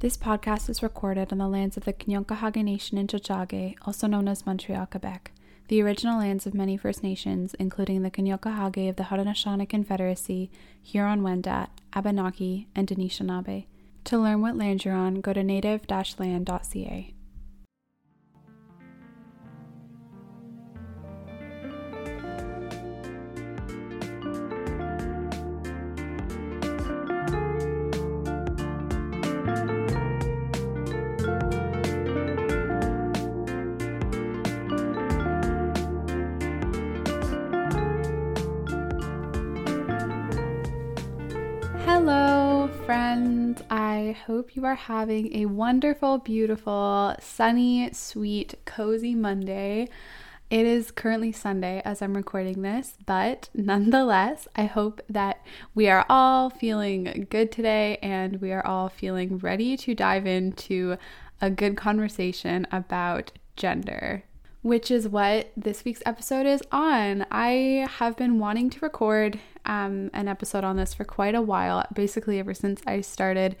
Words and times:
This 0.00 0.16
podcast 0.16 0.70
is 0.70 0.80
recorded 0.80 1.32
on 1.32 1.38
the 1.38 1.48
lands 1.48 1.76
of 1.76 1.84
the 1.84 1.92
Kanien'kehá:ka 1.92 2.62
Nation 2.62 2.98
in 2.98 3.08
Tiohtià:ke, 3.08 3.74
also 3.84 4.06
known 4.06 4.28
as 4.28 4.46
Montreal, 4.46 4.86
Quebec, 4.86 5.32
the 5.66 5.82
original 5.82 6.20
lands 6.20 6.46
of 6.46 6.54
many 6.54 6.76
First 6.76 7.02
Nations, 7.02 7.54
including 7.54 8.02
the 8.02 8.10
Kanien'kehá:ka 8.12 8.90
of 8.90 8.94
the 8.94 9.02
Haudenosaunee 9.02 9.68
Confederacy, 9.68 10.52
Huron-Wendat, 10.84 11.70
Abenaki, 11.94 12.68
and 12.76 12.86
Anishinaabe. 12.86 13.66
To 14.04 14.18
learn 14.18 14.40
what 14.40 14.56
land 14.56 14.84
you're 14.84 14.94
on, 14.94 15.20
go 15.20 15.32
to 15.32 15.42
native-land.ca. 15.42 17.14
hope 44.48 44.56
you 44.56 44.64
are 44.64 44.76
having 44.76 45.36
a 45.36 45.44
wonderful, 45.44 46.16
beautiful, 46.16 47.14
sunny, 47.20 47.92
sweet, 47.92 48.54
cozy 48.64 49.14
Monday. 49.14 49.86
It 50.48 50.64
is 50.64 50.90
currently 50.90 51.32
Sunday 51.32 51.82
as 51.84 52.00
I'm 52.00 52.16
recording 52.16 52.62
this, 52.62 52.94
but 53.04 53.50
nonetheless, 53.52 54.48
I 54.56 54.64
hope 54.64 55.02
that 55.10 55.44
we 55.74 55.90
are 55.90 56.06
all 56.08 56.48
feeling 56.48 57.26
good 57.28 57.52
today 57.52 57.98
and 58.00 58.40
we 58.40 58.50
are 58.50 58.64
all 58.66 58.88
feeling 58.88 59.36
ready 59.36 59.76
to 59.76 59.94
dive 59.94 60.26
into 60.26 60.96
a 61.42 61.50
good 61.50 61.76
conversation 61.76 62.66
about 62.72 63.32
gender 63.54 64.24
which 64.62 64.90
is 64.90 65.08
what 65.08 65.52
this 65.56 65.84
week's 65.84 66.02
episode 66.04 66.44
is 66.44 66.62
on. 66.72 67.24
I 67.30 67.86
have 67.98 68.16
been 68.16 68.38
wanting 68.38 68.70
to 68.70 68.80
record 68.80 69.38
um, 69.64 70.10
an 70.12 70.26
episode 70.26 70.64
on 70.64 70.76
this 70.76 70.92
for 70.92 71.04
quite 71.04 71.36
a 71.36 71.40
while, 71.40 71.86
basically, 71.94 72.38
ever 72.40 72.54
since 72.54 72.82
I 72.86 73.00
started 73.02 73.56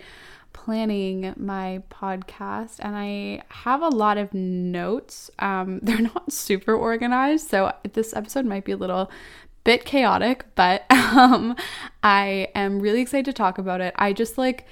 planning 0.52 1.34
my 1.36 1.82
podcast. 1.90 2.76
And 2.80 2.96
I 2.96 3.42
have 3.48 3.82
a 3.82 3.88
lot 3.88 4.18
of 4.18 4.32
notes. 4.34 5.30
Um, 5.38 5.78
they're 5.82 6.00
not 6.00 6.32
super 6.32 6.74
organized, 6.74 7.48
so 7.48 7.72
this 7.92 8.14
episode 8.14 8.44
might 8.44 8.64
be 8.64 8.72
a 8.72 8.76
little 8.76 9.10
bit 9.64 9.84
chaotic, 9.84 10.46
but 10.54 10.84
um, 10.90 11.56
I 12.02 12.48
am 12.54 12.80
really 12.80 13.00
excited 13.00 13.26
to 13.26 13.32
talk 13.32 13.58
about 13.58 13.80
it. 13.80 13.94
I 13.96 14.12
just 14.12 14.38
like 14.38 14.66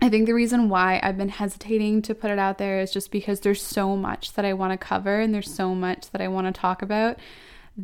I 0.00 0.08
think 0.08 0.26
the 0.26 0.34
reason 0.34 0.68
why 0.68 1.00
I've 1.02 1.16
been 1.16 1.30
hesitating 1.30 2.02
to 2.02 2.14
put 2.14 2.30
it 2.30 2.38
out 2.38 2.58
there 2.58 2.80
is 2.80 2.92
just 2.92 3.10
because 3.10 3.40
there's 3.40 3.62
so 3.62 3.96
much 3.96 4.34
that 4.34 4.44
I 4.44 4.52
want 4.52 4.72
to 4.72 4.76
cover 4.76 5.20
and 5.20 5.32
there's 5.32 5.50
so 5.50 5.74
much 5.74 6.10
that 6.10 6.20
I 6.20 6.28
want 6.28 6.46
to 6.46 6.60
talk 6.60 6.82
about 6.82 7.18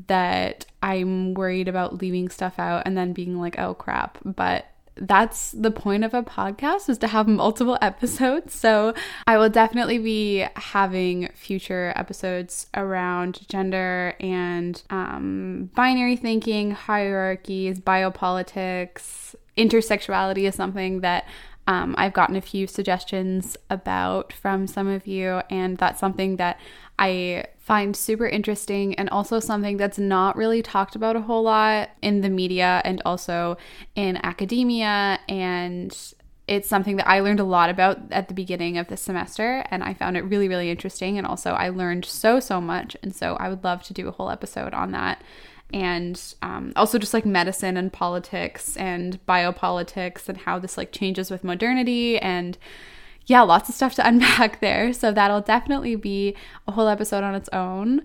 that 0.07 0.67
I'm 0.83 1.35
worried 1.35 1.67
about 1.67 2.03
leaving 2.03 2.29
stuff 2.29 2.59
out 2.59 2.83
and 2.85 2.97
then 2.97 3.13
being 3.13 3.41
like, 3.41 3.59
oh 3.59 3.75
crap. 3.75 4.19
But 4.25 4.67
that's 5.01 5.53
the 5.53 5.71
point 5.71 6.05
of 6.05 6.13
a 6.13 6.23
podcast 6.23 6.89
is 6.89 6.99
to 6.99 7.09
have 7.09 7.27
multiple 7.27 7.79
episodes. 7.83 8.55
So 8.55 8.95
I 9.27 9.39
will 9.39 9.49
definitely 9.49 9.99
be 9.99 10.47
having 10.57 11.29
future 11.35 11.93
episodes 11.97 12.67
around 12.75 13.49
gender 13.49 14.15
and 14.21 14.83
um, 14.91 15.71
binary 15.75 16.17
thinking, 16.17 16.73
hierarchies, 16.73 17.81
biopolitics. 17.81 19.35
Intersexuality 19.57 20.47
is 20.47 20.55
something 20.55 21.01
that 21.01 21.27
um, 21.67 21.95
I've 21.99 22.13
gotten 22.13 22.37
a 22.37 22.41
few 22.41 22.67
suggestions 22.67 23.57
about 23.69 24.33
from 24.33 24.67
some 24.67 24.89
of 24.89 25.07
you, 25.07 25.41
and 25.51 25.79
that's 25.79 26.01
something 26.01 26.37
that 26.37 26.59
I 27.01 27.47
find 27.59 27.97
super 27.97 28.27
interesting 28.27 28.95
and 28.97 29.09
also 29.09 29.41
something 29.41 29.79
that's 29.79 29.99
not 29.99 30.37
really 30.37 30.63
talked 30.63 30.95
about 30.95 31.17
a 31.17 31.21
whole 31.23 31.43
lot 31.43 31.91
in 32.03 32.21
the 32.21 32.29
media 32.29 32.83
and 32.85 33.01
also 33.05 33.57
in 33.95 34.19
academia. 34.23 35.19
And 35.29 35.97
it's 36.47 36.69
something 36.69 36.97
that 36.97 37.09
I 37.09 37.21
learned 37.21 37.41
a 37.41 37.45
lot 37.45 37.71
about 37.71 37.99
at 38.11 38.29
the 38.29 38.35
beginning 38.35 38.77
of 38.77 38.89
the 38.89 38.97
semester, 38.97 39.65
and 39.71 39.83
I 39.83 39.95
found 39.95 40.17
it 40.17 40.23
really, 40.23 40.49
really 40.49 40.69
interesting. 40.69 41.17
And 41.17 41.27
also, 41.27 41.53
I 41.53 41.71
learned 41.71 42.05
so, 42.05 42.39
so 42.41 42.61
much. 42.61 42.97
And 43.03 43.15
so, 43.15 43.37
I 43.37 43.49
would 43.49 43.65
love 43.65 43.83
to 43.85 43.95
do 43.95 44.09
a 44.09 44.13
whole 44.13 44.31
episode 44.31 44.75
on 44.75 44.91
that 44.93 45.23
and 45.73 46.35
um, 46.43 46.73
also 46.77 46.99
just 46.99 47.15
like 47.15 47.25
medicine 47.25 47.77
and 47.77 47.93
politics 47.93 48.77
and 48.77 49.25
biopolitics 49.27 50.29
and 50.29 50.39
how 50.39 50.59
this 50.59 50.77
like 50.77 50.91
changes 50.93 51.31
with 51.31 51.45
modernity 51.45 52.19
and 52.19 52.59
yeah 53.27 53.43
lots 53.43 53.69
of 53.69 53.75
stuff 53.75 53.95
to 53.95 54.07
unpack 54.07 54.61
there. 54.61 54.93
So 54.93 55.13
that'll 55.13 55.41
definitely 55.41 55.97
be 55.97 56.37
a 56.67 56.73
whole 56.73 56.89
episode 56.89 57.25
on 57.25 57.35
its 57.35 57.49
own. 57.53 58.03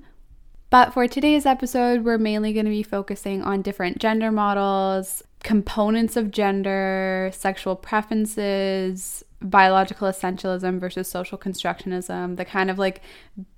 But 0.70 0.94
for 0.94 1.08
today's 1.08 1.46
episode 1.46 2.04
we're 2.04 2.18
mainly 2.18 2.54
going 2.54 2.66
to 2.66 2.72
be 2.72 2.84
focusing 2.84 3.42
on 3.42 3.62
different 3.62 4.00
gender 4.00 4.32
models 4.32 5.24
components 5.44 6.18
of 6.18 6.32
gender 6.32 7.30
sexual 7.32 7.76
preferences 7.76 9.24
biological 9.42 10.08
essentialism 10.08 10.80
versus 10.80 11.08
social 11.08 11.38
constructionism 11.38 12.36
the 12.36 12.44
kind 12.44 12.72
of 12.72 12.80
like 12.80 13.02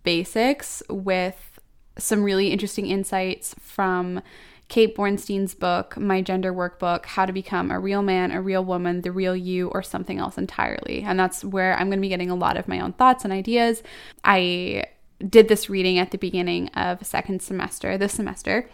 basics 0.03 0.83
with 0.89 1.57
some 1.97 2.23
really 2.23 2.51
interesting 2.51 2.87
insights 2.87 3.55
from 3.59 4.21
Kate 4.67 4.95
Bornstein's 4.95 5.55
book, 5.55 5.97
My 5.97 6.21
Gender 6.21 6.53
Workbook 6.53 7.05
How 7.05 7.25
to 7.25 7.31
Become 7.31 7.71
a 7.71 7.79
Real 7.79 8.01
Man, 8.01 8.31
a 8.31 8.41
Real 8.41 8.63
Woman, 8.63 9.01
the 9.01 9.11
Real 9.11 9.35
You, 9.35 9.69
or 9.69 9.81
Something 9.81 10.19
Else 10.19 10.37
Entirely. 10.37 11.03
And 11.03 11.17
that's 11.17 11.43
where 11.45 11.73
I'm 11.75 11.87
going 11.87 11.99
to 11.99 12.01
be 12.01 12.09
getting 12.09 12.29
a 12.29 12.35
lot 12.35 12.57
of 12.57 12.67
my 12.67 12.79
own 12.79 12.93
thoughts 12.93 13.23
and 13.23 13.31
ideas. 13.31 13.81
I 14.23 14.85
did 15.27 15.47
this 15.47 15.69
reading 15.69 15.97
at 15.97 16.11
the 16.11 16.17
beginning 16.17 16.67
of 16.69 17.05
second 17.05 17.41
semester, 17.41 17.97
this 17.97 18.13
semester. 18.13 18.69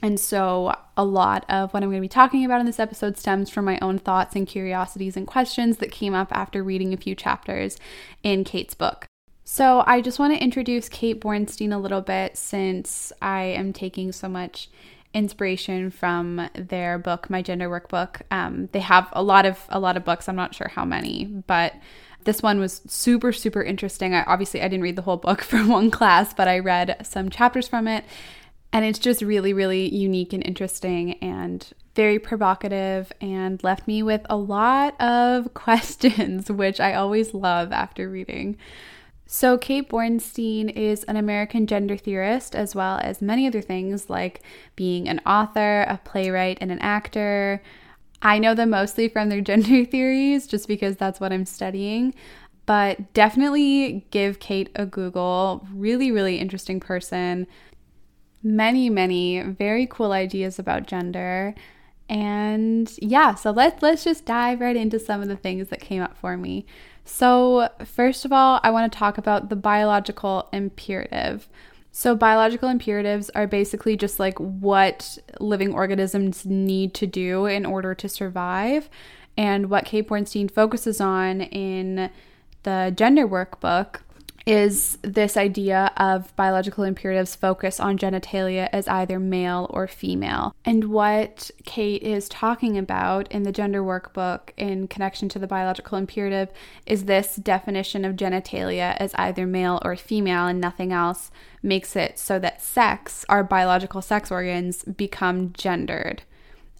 And 0.00 0.18
so, 0.18 0.76
a 0.96 1.04
lot 1.04 1.44
of 1.48 1.74
what 1.74 1.82
I'm 1.82 1.88
going 1.88 2.00
to 2.00 2.04
be 2.04 2.08
talking 2.08 2.44
about 2.44 2.60
in 2.60 2.66
this 2.66 2.78
episode 2.78 3.18
stems 3.18 3.50
from 3.50 3.64
my 3.64 3.78
own 3.82 3.98
thoughts 3.98 4.36
and 4.36 4.46
curiosities 4.46 5.16
and 5.16 5.26
questions 5.26 5.78
that 5.78 5.90
came 5.90 6.14
up 6.14 6.28
after 6.30 6.62
reading 6.62 6.92
a 6.92 6.96
few 6.96 7.16
chapters 7.16 7.78
in 8.22 8.44
Kate's 8.44 8.74
book. 8.74 9.06
So, 9.44 9.82
I 9.86 10.00
just 10.00 10.20
want 10.20 10.34
to 10.34 10.42
introduce 10.42 10.88
Kate 10.88 11.20
Bornstein 11.20 11.74
a 11.74 11.78
little 11.78 12.00
bit 12.00 12.36
since 12.36 13.12
I 13.20 13.42
am 13.42 13.72
taking 13.72 14.12
so 14.12 14.28
much 14.28 14.70
inspiration 15.14 15.90
from 15.90 16.48
their 16.54 16.98
book, 16.98 17.30
My 17.30 17.42
Gender 17.42 17.68
Workbook. 17.68 18.22
Um, 18.30 18.68
they 18.72 18.80
have 18.80 19.08
a 19.12 19.22
lot 19.22 19.46
of 19.46 19.58
a 19.68 19.80
lot 19.80 19.96
of 19.96 20.04
books. 20.04 20.28
I'm 20.28 20.36
not 20.36 20.54
sure 20.54 20.68
how 20.68 20.84
many, 20.84 21.24
but 21.24 21.74
this 22.24 22.42
one 22.42 22.60
was 22.60 22.82
super 22.86 23.32
super 23.32 23.62
interesting. 23.62 24.14
I 24.14 24.22
obviously 24.24 24.60
I 24.60 24.68
didn't 24.68 24.82
read 24.82 24.96
the 24.96 25.02
whole 25.02 25.16
book 25.16 25.42
for 25.42 25.58
one 25.58 25.90
class, 25.90 26.34
but 26.34 26.48
I 26.48 26.58
read 26.58 27.06
some 27.06 27.30
chapters 27.30 27.68
from 27.68 27.88
it, 27.88 28.04
and 28.72 28.84
it's 28.84 28.98
just 28.98 29.22
really 29.22 29.52
really 29.52 29.92
unique 29.94 30.32
and 30.32 30.44
interesting 30.46 31.14
and 31.22 31.66
very 31.94 32.18
provocative 32.20 33.12
and 33.20 33.62
left 33.64 33.88
me 33.88 34.04
with 34.04 34.24
a 34.30 34.36
lot 34.36 35.00
of 35.00 35.52
questions, 35.54 36.50
which 36.50 36.78
I 36.80 36.94
always 36.94 37.34
love 37.34 37.72
after 37.72 38.08
reading. 38.08 38.56
So, 39.30 39.58
Kate 39.58 39.86
Bornstein 39.86 40.74
is 40.74 41.04
an 41.04 41.16
American 41.16 41.66
gender 41.66 41.98
theorist, 41.98 42.56
as 42.56 42.74
well 42.74 42.98
as 43.02 43.20
many 43.20 43.46
other 43.46 43.60
things 43.60 44.08
like 44.08 44.40
being 44.74 45.06
an 45.06 45.20
author, 45.26 45.82
a 45.82 46.00
playwright, 46.02 46.56
and 46.62 46.72
an 46.72 46.78
actor. 46.78 47.62
I 48.22 48.38
know 48.38 48.54
them 48.54 48.70
mostly 48.70 49.06
from 49.06 49.28
their 49.28 49.40
gender 49.42 49.84
theories 49.84 50.46
just 50.46 50.66
because 50.66 50.96
that's 50.96 51.20
what 51.20 51.30
I'm 51.30 51.44
studying. 51.44 52.14
But 52.64 53.12
definitely 53.12 54.06
give 54.10 54.40
Kate 54.40 54.70
a 54.74 54.86
Google. 54.86 55.66
Really, 55.74 56.10
really 56.10 56.38
interesting 56.38 56.80
person. 56.80 57.46
Many, 58.42 58.88
many 58.88 59.42
very 59.42 59.86
cool 59.86 60.12
ideas 60.12 60.58
about 60.58 60.86
gender. 60.86 61.54
And 62.08 62.90
yeah, 62.96 63.34
so 63.34 63.50
let's 63.50 63.82
let's 63.82 64.04
just 64.04 64.24
dive 64.24 64.60
right 64.60 64.76
into 64.76 64.98
some 64.98 65.20
of 65.20 65.28
the 65.28 65.36
things 65.36 65.68
that 65.68 65.80
came 65.80 66.00
up 66.00 66.16
for 66.16 66.38
me. 66.38 66.64
So, 67.10 67.70
first 67.86 68.26
of 68.26 68.32
all, 68.32 68.60
I 68.62 68.70
want 68.70 68.92
to 68.92 68.98
talk 68.98 69.16
about 69.16 69.48
the 69.48 69.56
biological 69.56 70.46
imperative. 70.52 71.48
So, 71.90 72.14
biological 72.14 72.68
imperatives 72.68 73.30
are 73.30 73.46
basically 73.46 73.96
just 73.96 74.20
like 74.20 74.38
what 74.38 75.16
living 75.40 75.72
organisms 75.72 76.44
need 76.44 76.92
to 76.94 77.06
do 77.06 77.46
in 77.46 77.64
order 77.64 77.94
to 77.94 78.08
survive. 78.10 78.90
And 79.38 79.70
what 79.70 79.86
Kate 79.86 80.06
Bornstein 80.06 80.50
focuses 80.50 81.00
on 81.00 81.40
in 81.40 82.10
the 82.64 82.92
gender 82.94 83.26
workbook 83.26 84.00
is 84.48 84.96
this 85.02 85.36
idea 85.36 85.92
of 85.98 86.34
biological 86.34 86.82
imperatives 86.82 87.36
focus 87.36 87.78
on 87.78 87.98
genitalia 87.98 88.66
as 88.72 88.88
either 88.88 89.20
male 89.20 89.66
or 89.68 89.86
female. 89.86 90.54
And 90.64 90.84
what 90.84 91.50
Kate 91.66 92.02
is 92.02 92.30
talking 92.30 92.78
about 92.78 93.30
in 93.30 93.42
the 93.42 93.52
gender 93.52 93.82
workbook 93.82 94.52
in 94.56 94.88
connection 94.88 95.28
to 95.28 95.38
the 95.38 95.46
biological 95.46 95.98
imperative 95.98 96.48
is 96.86 97.04
this 97.04 97.36
definition 97.36 98.06
of 98.06 98.16
genitalia 98.16 98.96
as 98.96 99.14
either 99.16 99.46
male 99.46 99.82
or 99.84 99.96
female 99.96 100.46
and 100.46 100.62
nothing 100.62 100.94
else 100.94 101.30
makes 101.62 101.94
it 101.94 102.18
so 102.18 102.38
that 102.38 102.62
sex, 102.62 103.26
our 103.28 103.44
biological 103.44 104.00
sex 104.00 104.30
organs, 104.30 104.82
become 104.82 105.52
gendered. 105.52 106.22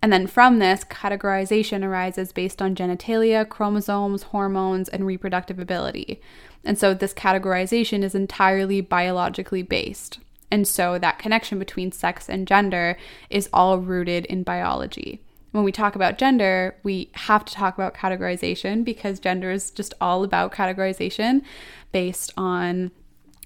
And 0.00 0.12
then 0.12 0.27
from 0.27 0.59
this, 0.59 0.85
categorization 0.85 1.85
arises 1.85 2.33
based 2.33 2.62
on 2.62 2.75
genitalia, 2.77 3.49
chromosomes, 3.49 4.25
hormones, 4.25 4.89
and 4.89 5.06
reproductive 5.06 5.59
ability. 5.59 6.21
And 6.65 6.79
so 6.79 6.95
this 6.95 7.15
categorization 7.15 8.03
is 8.03 8.15
entirely 8.15 8.81
biologically 8.81 9.62
based. 9.62 10.21
And 10.50 10.67
so 10.67 10.99
that 10.99 11.19
connection 11.19 11.59
between 11.59 11.93
sex 11.93 12.29
and 12.29 12.47
gender 12.47 12.97
is 13.29 13.49
all 13.53 13.79
rooted 13.79 14.25
in 14.27 14.43
biology. 14.45 15.21
When 15.53 15.65
we 15.65 15.73
talk 15.73 15.95
about 15.95 16.19
gender, 16.19 16.77
we 16.83 17.11
have 17.15 17.45
to 17.47 17.55
talk 17.55 17.75
about 17.75 17.95
categorization 17.95 18.85
because 18.85 19.19
gender 19.19 19.50
is 19.50 19.71
just 19.71 19.95
all 20.00 20.25
about 20.25 20.53
categorization 20.53 21.43
based 21.91 22.33
on 22.37 22.91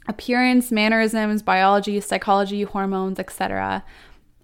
appearance, 0.09 0.73
mannerisms, 0.73 1.43
biology, 1.43 2.01
psychology, 2.01 2.65
hormones, 2.65 3.19
etc. 3.19 3.85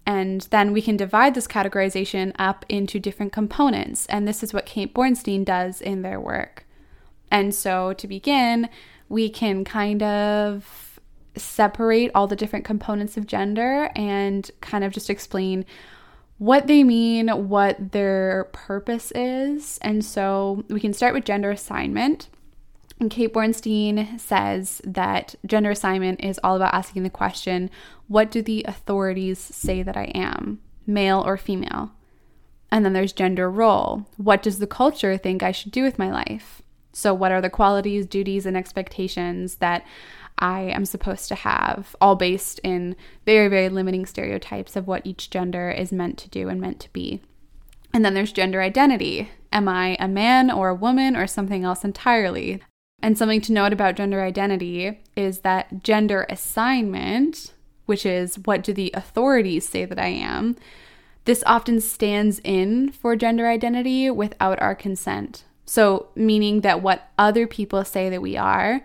And 0.09 0.41
then 0.49 0.73
we 0.73 0.81
can 0.81 0.97
divide 0.97 1.35
this 1.35 1.45
categorization 1.45 2.33
up 2.39 2.65
into 2.67 2.99
different 2.99 3.31
components. 3.31 4.07
And 4.07 4.27
this 4.27 4.41
is 4.41 4.51
what 4.51 4.65
Kate 4.65 4.91
Bornstein 4.91 5.45
does 5.45 5.81
in 5.81 6.01
their 6.01 6.19
work. 6.19 6.65
And 7.29 7.53
so 7.53 7.93
to 7.93 8.07
begin, 8.07 8.69
we 9.07 9.29
can 9.29 9.63
kind 9.63 10.01
of 10.01 10.99
separate 11.35 12.09
all 12.15 12.25
the 12.25 12.35
different 12.35 12.65
components 12.65 13.17
of 13.17 13.27
gender 13.27 13.91
and 13.95 14.49
kind 14.61 14.83
of 14.83 14.91
just 14.91 15.11
explain 15.11 15.63
what 16.39 16.65
they 16.65 16.83
mean, 16.83 17.27
what 17.47 17.91
their 17.91 18.45
purpose 18.51 19.11
is. 19.11 19.77
And 19.83 20.03
so 20.03 20.65
we 20.69 20.79
can 20.79 20.93
start 20.93 21.13
with 21.13 21.23
gender 21.23 21.51
assignment. 21.51 22.29
And 22.99 23.09
Kate 23.09 23.33
Bornstein 23.33 24.19
says 24.19 24.81
that 24.83 25.35
gender 25.45 25.71
assignment 25.71 26.23
is 26.23 26.39
all 26.43 26.55
about 26.55 26.73
asking 26.73 27.03
the 27.03 27.09
question 27.09 27.69
what 28.07 28.29
do 28.29 28.41
the 28.41 28.65
authorities 28.67 29.39
say 29.39 29.83
that 29.83 29.95
I 29.95 30.05
am, 30.15 30.59
male 30.85 31.23
or 31.25 31.37
female? 31.37 31.91
And 32.71 32.83
then 32.83 32.93
there's 32.93 33.13
gender 33.13 33.49
role. 33.49 34.05
What 34.17 34.43
does 34.43 34.59
the 34.59 34.67
culture 34.67 35.17
think 35.17 35.41
I 35.41 35.51
should 35.51 35.71
do 35.71 35.83
with 35.83 35.97
my 35.97 36.11
life? 36.11 36.61
So, 36.91 37.13
what 37.13 37.31
are 37.31 37.41
the 37.41 37.49
qualities, 37.49 38.05
duties, 38.05 38.45
and 38.45 38.57
expectations 38.57 39.55
that 39.55 39.85
I 40.37 40.61
am 40.61 40.85
supposed 40.85 41.27
to 41.29 41.35
have, 41.35 41.95
all 42.01 42.15
based 42.15 42.59
in 42.63 42.95
very, 43.25 43.47
very 43.47 43.69
limiting 43.69 44.05
stereotypes 44.05 44.75
of 44.75 44.87
what 44.87 45.05
each 45.05 45.29
gender 45.29 45.69
is 45.69 45.91
meant 45.91 46.17
to 46.19 46.29
do 46.29 46.49
and 46.49 46.59
meant 46.59 46.79
to 46.81 46.93
be? 46.93 47.21
And 47.93 48.03
then 48.03 48.13
there's 48.13 48.31
gender 48.31 48.61
identity. 48.61 49.31
Am 49.51 49.67
I 49.67 49.97
a 49.99 50.07
man 50.07 50.51
or 50.51 50.69
a 50.69 50.75
woman 50.75 51.15
or 51.15 51.25
something 51.25 51.63
else 51.63 51.83
entirely? 51.83 52.61
And 53.01 53.17
something 53.17 53.41
to 53.41 53.53
note 53.53 53.73
about 53.73 53.95
gender 53.95 54.21
identity 54.21 54.99
is 55.15 55.39
that 55.39 55.83
gender 55.83 56.25
assignment, 56.29 57.53
which 57.85 58.05
is 58.05 58.39
what 58.39 58.63
do 58.63 58.73
the 58.73 58.91
authorities 58.93 59.67
say 59.67 59.85
that 59.85 59.99
I 59.99 60.07
am, 60.07 60.57
this 61.25 61.43
often 61.45 61.79
stands 61.79 62.39
in 62.43 62.91
for 62.91 63.15
gender 63.15 63.47
identity 63.47 64.09
without 64.09 64.61
our 64.61 64.75
consent. 64.75 65.45
So, 65.65 66.07
meaning 66.15 66.61
that 66.61 66.81
what 66.81 67.09
other 67.17 67.45
people 67.45 67.85
say 67.85 68.09
that 68.09 68.21
we 68.21 68.35
are, 68.35 68.81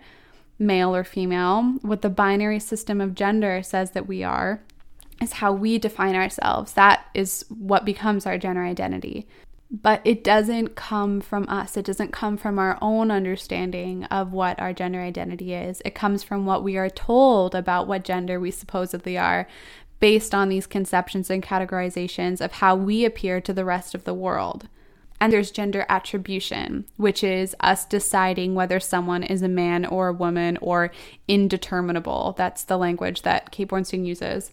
male 0.59 0.95
or 0.95 1.03
female, 1.03 1.63
what 1.81 2.03
the 2.03 2.09
binary 2.09 2.59
system 2.59 3.01
of 3.01 3.15
gender 3.15 3.63
says 3.63 3.91
that 3.91 4.07
we 4.07 4.23
are, 4.23 4.61
is 5.21 5.33
how 5.33 5.51
we 5.51 5.79
define 5.79 6.15
ourselves. 6.15 6.73
That 6.73 7.05
is 7.13 7.43
what 7.49 7.85
becomes 7.85 8.25
our 8.25 8.37
gender 8.37 8.63
identity 8.63 9.27
but 9.81 10.01
it 10.05 10.23
doesn't 10.23 10.75
come 10.75 11.19
from 11.19 11.47
us. 11.49 11.75
It 11.75 11.85
doesn't 11.85 12.13
come 12.13 12.37
from 12.37 12.57
our 12.57 12.77
own 12.81 13.11
understanding 13.11 14.05
of 14.05 14.31
what 14.31 14.59
our 14.59 14.71
gender 14.73 15.01
identity 15.01 15.53
is. 15.53 15.81
It 15.83 15.95
comes 15.95 16.23
from 16.23 16.45
what 16.45 16.63
we 16.63 16.77
are 16.77 16.89
told 16.89 17.53
about 17.53 17.87
what 17.87 18.05
gender 18.05 18.39
we 18.39 18.51
supposedly 18.51 19.17
are 19.17 19.47
based 19.99 20.33
on 20.33 20.49
these 20.49 20.67
conceptions 20.67 21.29
and 21.29 21.43
categorizations 21.43 22.39
of 22.39 22.53
how 22.53 22.75
we 22.75 23.03
appear 23.05 23.41
to 23.41 23.53
the 23.53 23.65
rest 23.65 23.93
of 23.93 24.03
the 24.03 24.13
world. 24.13 24.69
And 25.19 25.31
there's 25.31 25.51
gender 25.51 25.85
attribution, 25.89 26.85
which 26.97 27.23
is 27.23 27.55
us 27.59 27.85
deciding 27.85 28.53
whether 28.53 28.79
someone 28.79 29.23
is 29.23 29.41
a 29.41 29.47
man 29.47 29.85
or 29.85 30.09
a 30.09 30.13
woman 30.13 30.57
or 30.61 30.91
indeterminable. 31.27 32.35
That's 32.37 32.63
the 32.63 32.77
language 32.77 33.23
that 33.23 33.51
Kate 33.51 33.69
Bornstein 33.69 34.05
uses. 34.05 34.51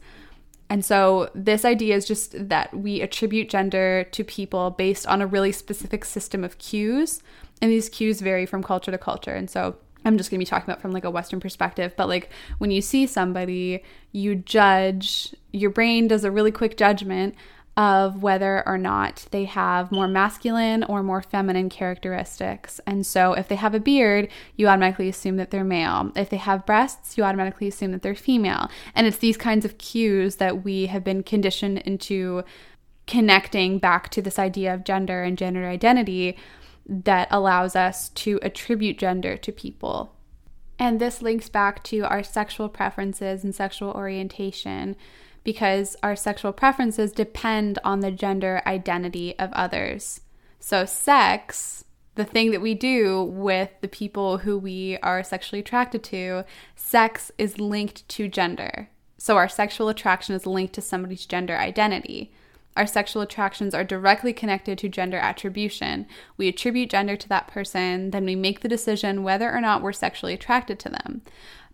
And 0.72 0.82
so, 0.82 1.28
this 1.34 1.66
idea 1.66 1.94
is 1.94 2.06
just 2.06 2.48
that 2.48 2.72
we 2.72 3.02
attribute 3.02 3.50
gender 3.50 4.04
to 4.12 4.24
people 4.24 4.70
based 4.70 5.06
on 5.06 5.20
a 5.20 5.26
really 5.26 5.52
specific 5.52 6.02
system 6.02 6.44
of 6.44 6.56
cues. 6.56 7.22
And 7.60 7.70
these 7.70 7.90
cues 7.90 8.22
vary 8.22 8.46
from 8.46 8.62
culture 8.62 8.90
to 8.90 8.96
culture. 8.96 9.34
And 9.34 9.50
so, 9.50 9.76
I'm 10.06 10.16
just 10.16 10.30
going 10.30 10.38
to 10.38 10.46
be 10.46 10.48
talking 10.48 10.64
about 10.64 10.80
from 10.80 10.92
like 10.92 11.04
a 11.04 11.10
Western 11.10 11.40
perspective, 11.40 11.92
but 11.94 12.08
like 12.08 12.30
when 12.56 12.70
you 12.70 12.80
see 12.80 13.06
somebody, 13.06 13.82
you 14.12 14.34
judge, 14.34 15.34
your 15.52 15.69
brain 15.69 16.08
does 16.08 16.24
a 16.24 16.30
really 16.30 16.50
quick 16.50 16.78
judgment 16.78 17.34
of 17.76 18.22
whether 18.22 18.66
or 18.66 18.76
not 18.76 19.26
they 19.30 19.46
have 19.46 19.90
more 19.90 20.06
masculine 20.06 20.84
or 20.84 21.02
more 21.02 21.22
feminine 21.22 21.70
characteristics. 21.70 22.80
And 22.86 23.06
so, 23.06 23.32
if 23.32 23.48
they 23.48 23.54
have 23.54 23.74
a 23.74 23.80
beard, 23.80 24.28
you 24.56 24.69
automatically 24.69 25.08
assume 25.08 25.36
that 25.38 25.50
they're 25.50 25.64
male. 25.64 26.12
If 26.14 26.28
they 26.28 26.36
have 26.36 26.66
breasts, 26.66 27.16
you 27.16 27.24
automatically 27.24 27.69
assume 27.69 27.92
that 27.92 28.02
they're 28.02 28.14
female. 28.14 28.70
And 28.94 29.06
it's 29.06 29.19
these 29.19 29.38
kinds 29.38 29.64
of 29.64 29.78
cues 29.78 30.36
that 30.36 30.64
we 30.64 30.86
have 30.86 31.02
been 31.02 31.22
conditioned 31.22 31.78
into 31.78 32.44
connecting 33.06 33.78
back 33.78 34.10
to 34.10 34.22
this 34.22 34.38
idea 34.38 34.74
of 34.74 34.84
gender 34.84 35.22
and 35.22 35.38
gender 35.38 35.66
identity 35.66 36.36
that 36.86 37.28
allows 37.30 37.74
us 37.74 38.10
to 38.10 38.38
attribute 38.42 38.98
gender 38.98 39.36
to 39.36 39.50
people. 39.52 40.14
And 40.78 41.00
this 41.00 41.22
links 41.22 41.48
back 41.48 41.82
to 41.84 42.00
our 42.00 42.22
sexual 42.22 42.69
preferences 42.69 43.44
and 43.44 43.54
sexual 43.54 43.92
orientation 43.92 44.96
because 45.44 45.96
our 46.02 46.16
sexual 46.16 46.52
preferences 46.52 47.12
depend 47.12 47.78
on 47.84 48.00
the 48.00 48.10
gender 48.10 48.62
identity 48.66 49.38
of 49.38 49.52
others. 49.52 50.20
So, 50.60 50.84
sex, 50.84 51.84
the 52.14 52.24
thing 52.24 52.50
that 52.50 52.60
we 52.60 52.74
do 52.74 53.22
with 53.22 53.70
the 53.80 53.88
people 53.88 54.38
who 54.38 54.58
we 54.58 54.98
are 55.02 55.24
sexually 55.24 55.60
attracted 55.60 56.04
to, 56.04 56.44
sex 56.76 57.32
is 57.38 57.58
linked 57.58 58.08
to 58.10 58.28
gender. 58.28 58.88
So, 59.18 59.36
our 59.36 59.48
sexual 59.48 59.88
attraction 59.88 60.34
is 60.34 60.46
linked 60.46 60.74
to 60.74 60.80
somebody's 60.80 61.26
gender 61.26 61.56
identity. 61.56 62.32
Our 62.76 62.86
sexual 62.86 63.22
attractions 63.22 63.74
are 63.74 63.84
directly 63.84 64.32
connected 64.32 64.78
to 64.78 64.88
gender 64.88 65.18
attribution. 65.18 66.06
We 66.36 66.48
attribute 66.48 66.90
gender 66.90 67.16
to 67.16 67.28
that 67.28 67.48
person, 67.48 68.12
then 68.12 68.24
we 68.24 68.34
make 68.34 68.60
the 68.60 68.68
decision 68.68 69.22
whether 69.22 69.52
or 69.52 69.60
not 69.60 69.82
we're 69.82 69.92
sexually 69.92 70.32
attracted 70.32 70.78
to 70.80 70.88
them. 70.88 71.22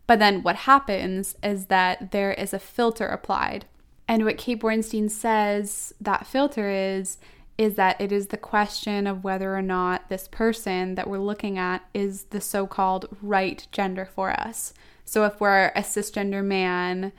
But 0.09 0.19
then 0.19 0.43
what 0.43 0.57
happens 0.57 1.37
is 1.43 1.67
that 1.67 2.11
there 2.11 2.33
is 2.33 2.53
a 2.53 2.59
filter 2.59 3.07
applied. 3.07 3.67
And 4.09 4.25
what 4.25 4.39
Kate 4.39 4.59
Bornstein 4.59 5.11
says 5.11 5.93
that 6.01 6.27
filter 6.27 6.71
is, 6.71 7.19
is 7.59 7.75
that 7.75 8.01
it 8.01 8.11
is 8.11 8.29
the 8.29 8.39
question 8.39 9.07
of 9.07 9.23
whether 9.23 9.55
or 9.55 9.61
not 9.63 10.09
this 10.09 10.27
person 10.27 10.95
that 10.95 11.11
we're 11.11 11.19
looking 11.19 11.59
at 11.59 11.85
is 11.93 12.25
the 12.25 12.41
so 12.41 12.67
called 12.67 13.07
right 13.21 13.67
gender 13.71 14.07
for 14.07 14.31
us. 14.31 14.73
So 15.05 15.25
if 15.25 15.41
we're 15.41 15.67
a 15.77 15.83
cisgender 15.83 16.43
man, 16.43 17.13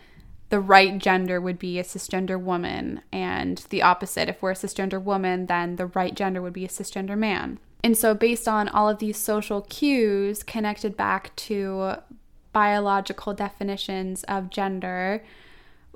the 0.49 0.59
right 0.59 0.97
gender 0.97 1.39
would 1.39 1.59
be 1.59 1.77
a 1.77 1.83
cisgender 1.83 2.41
woman, 2.41 3.01
and 3.11 3.63
the 3.69 3.83
opposite. 3.83 4.29
If 4.29 4.41
we're 4.41 4.51
a 4.51 4.55
cisgender 4.55 5.01
woman, 5.01 5.45
then 5.45 5.75
the 5.75 5.85
right 5.85 6.15
gender 6.15 6.41
would 6.41 6.53
be 6.53 6.65
a 6.65 6.69
cisgender 6.69 7.17
man. 7.17 7.59
And 7.83 7.95
so, 7.95 8.13
based 8.13 8.47
on 8.47 8.67
all 8.67 8.89
of 8.89 8.99
these 8.99 9.17
social 9.17 9.61
cues 9.61 10.43
connected 10.43 10.97
back 10.97 11.35
to 11.37 11.97
biological 12.51 13.33
definitions 13.33 14.23
of 14.25 14.49
gender, 14.49 15.23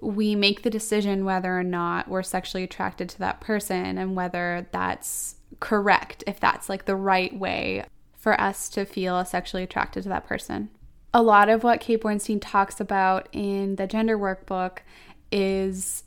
we 0.02 0.36
make 0.36 0.64
the 0.64 0.70
decision 0.70 1.26
whether 1.26 1.58
or 1.58 1.64
not 1.64 2.08
we're 2.08 2.24
sexually 2.24 2.64
attracted 2.64 3.10
to 3.10 3.20
that 3.20 3.42
person 3.42 3.98
and 3.98 4.16
whether 4.16 4.68
that's 4.72 5.36
correct, 5.60 6.24
if 6.28 6.40
that's 6.40 6.70
like 6.70 6.86
the 6.86 6.96
right 6.96 7.38
way 7.38 7.86
for 8.16 8.40
us 8.40 8.70
to 8.70 8.86
feel 8.86 9.24
sexually 9.26 9.64
attracted 9.64 10.04
to 10.04 10.10
that 10.10 10.28
person. 10.28 10.70
A 11.14 11.22
lot 11.22 11.50
of 11.50 11.64
what 11.64 11.80
Kate 11.80 12.02
Bornstein 12.02 12.40
talks 12.42 12.80
about 12.80 13.30
in 13.32 13.76
the 13.76 13.88
gender 13.88 14.18
workbook 14.18 14.80
is 15.32 16.04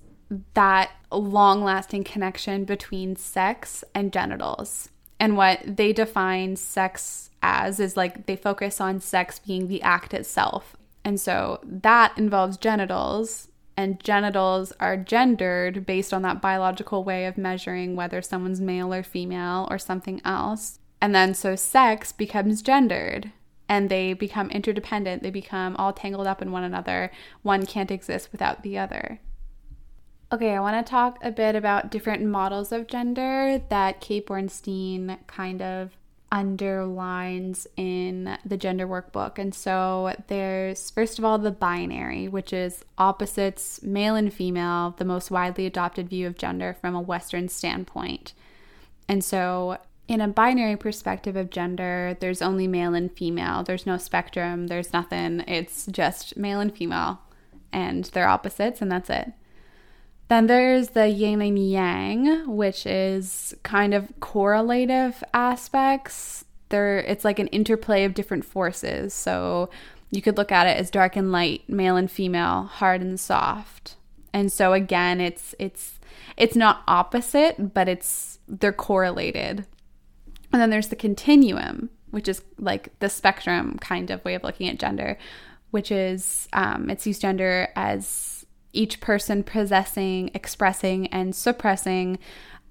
that 0.55 0.91
long 1.13 1.63
lasting 1.63 2.05
connection 2.05 2.65
between 2.65 3.17
sex 3.17 3.85
and 3.95 4.13
genitals. 4.13 4.91
And 5.19 5.37
what 5.37 5.61
they 5.65 5.93
define 5.93 6.57
sex 6.57 7.31
as 7.43 7.81
is 7.81 7.97
like 7.97 8.27
they 8.27 8.37
focus 8.37 8.81
on 8.81 9.01
sex 9.01 9.39
being 9.39 9.69
the 9.69 9.83
act 9.83 10.13
itself. 10.13 10.77
And 11.05 11.21
so 11.21 11.61
that 11.63 12.17
involves 12.19 12.57
genitals, 12.57 13.49
and 13.77 14.03
genitals 14.03 14.73
are 14.81 14.97
gendered 14.97 15.87
based 15.87 16.13
on 16.13 16.23
that 16.23 16.41
biological 16.41 17.05
way 17.05 17.27
of 17.27 17.39
measuring 17.39 17.95
whether 17.95 18.23
someone's 18.23 18.61
male 18.61 18.93
or 18.93 19.03
female 19.03 19.69
or 19.71 19.79
something 19.79 20.21
else. 20.25 20.81
And 21.01 21.15
then 21.15 21.35
so 21.35 21.55
sex 21.57 22.11
becomes 22.11 22.63
gendered 22.63 23.33
and 23.69 23.89
they 23.89 24.15
become 24.15 24.51
interdependent. 24.51 25.23
They 25.23 25.31
become 25.31 25.77
all 25.77 25.93
tangled 25.93 26.27
up 26.27 26.41
in 26.41 26.53
one 26.53 26.65
another. 26.65 27.13
One 27.43 27.67
can't 27.67 27.91
exist 27.91 28.31
without 28.33 28.63
the 28.63 28.79
other. 28.79 29.21
Okay, 30.33 30.57
I 30.57 30.61
want 30.61 30.85
to 30.85 30.91
talk 30.91 31.19
a 31.23 31.31
bit 31.31 31.55
about 31.55 31.93
different 31.93 32.25
models 32.25 32.73
of 32.73 32.89
gender 32.89 33.63
that 33.69 34.01
Kate 34.01 34.27
Bornstein 34.27 35.19
kind 35.29 35.63
of 35.63 35.97
underlines 36.33 37.69
in 37.77 38.37
the 38.45 38.57
gender 38.57 38.89
workbook. 38.89 39.39
And 39.39 39.55
so 39.55 40.17
there's, 40.27 40.91
first 40.91 41.21
of 41.21 41.25
all, 41.25 41.39
the 41.39 41.53
binary, 41.53 42.27
which 42.27 42.53
is 42.53 42.85
opposites, 42.99 43.81
male 43.85 44.17
and 44.17 44.35
female, 44.35 44.97
the 44.99 45.05
most 45.05 45.31
widely 45.31 45.65
adopted 45.65 46.09
view 46.09 46.27
of 46.27 46.37
gender 46.37 46.77
from 46.81 46.97
a 46.97 47.01
Western 47.01 47.49
standpoint. 47.49 48.33
And 49.09 49.23
so, 49.23 49.79
in 50.09 50.21
a 50.21 50.27
binary 50.27 50.77
perspective 50.77 51.37
of 51.37 51.51
gender, 51.51 52.17
there's 52.19 52.43
only 52.43 52.67
male 52.67 52.95
and 52.95 53.13
female. 53.13 53.63
There's 53.63 53.87
no 53.87 53.97
spectrum, 53.97 54.67
there's 54.67 54.93
nothing. 54.93 55.45
It's 55.47 55.87
just 55.87 56.37
male 56.37 56.59
and 56.59 56.77
female, 56.77 57.21
and 57.73 58.07
they're 58.07 58.29
opposites, 58.29 58.83
and 58.83 58.91
that's 58.91 59.11
it. 59.11 59.33
Then 60.29 60.47
there's 60.49 60.89
the 60.89 61.09
yin 61.09 61.41
and 61.41 61.59
yang, 61.59 62.57
which 62.57 62.85
is 62.87 63.55
kind 63.63 63.95
of 63.95 64.13
correlative 64.21 65.23
aspects. 65.33 66.45
There 66.69 66.99
it's 66.99 67.25
like 67.25 67.39
an 67.39 67.47
interplay 67.49 68.05
of 68.05 68.15
different 68.15 68.45
forces. 68.45 69.15
So 69.15 69.71
you 70.11 70.21
could 70.23 70.37
look 70.37 70.51
at 70.51 70.67
it 70.67 70.77
as 70.77 70.91
dark 70.91 71.17
and 71.17 71.31
light, 71.31 71.69
male 71.69 71.97
and 71.97 72.11
female, 72.11 72.65
hard 72.65 73.03
and 73.03 73.19
soft. 73.19 73.97
And 74.33 74.53
so 74.53 74.73
again, 74.73 75.21
it's 75.21 75.55
it's 75.59 75.99
it's 76.37 76.57
not 76.57 76.83
opposite, 76.89 77.73
but 77.73 77.89
it's 77.89 78.41
they're 78.49 78.73
correlated. 78.73 79.65
And 80.53 80.61
then 80.63 80.71
there's 80.71 80.89
the 80.89 80.97
continuum, 80.97 81.91
which 82.11 82.29
is 82.29 82.43
like 82.59 82.99
the 82.99 83.09
spectrum 83.09 83.79
kind 83.79 84.11
of 84.11 84.25
way 84.25 84.35
of 84.35 84.43
looking 84.43 84.69
at 84.69 84.79
gender, 84.79 85.19
which 85.71 85.93
is 85.93 86.49
um, 86.53 86.91
it 86.91 87.01
sees 87.01 87.19
gender 87.19 87.69
as 87.77 88.36
each 88.77 89.01
person 89.01 89.43
possessing, 89.43 90.31
expressing, 90.35 91.07
and 91.09 91.35
suppressing 91.35 92.19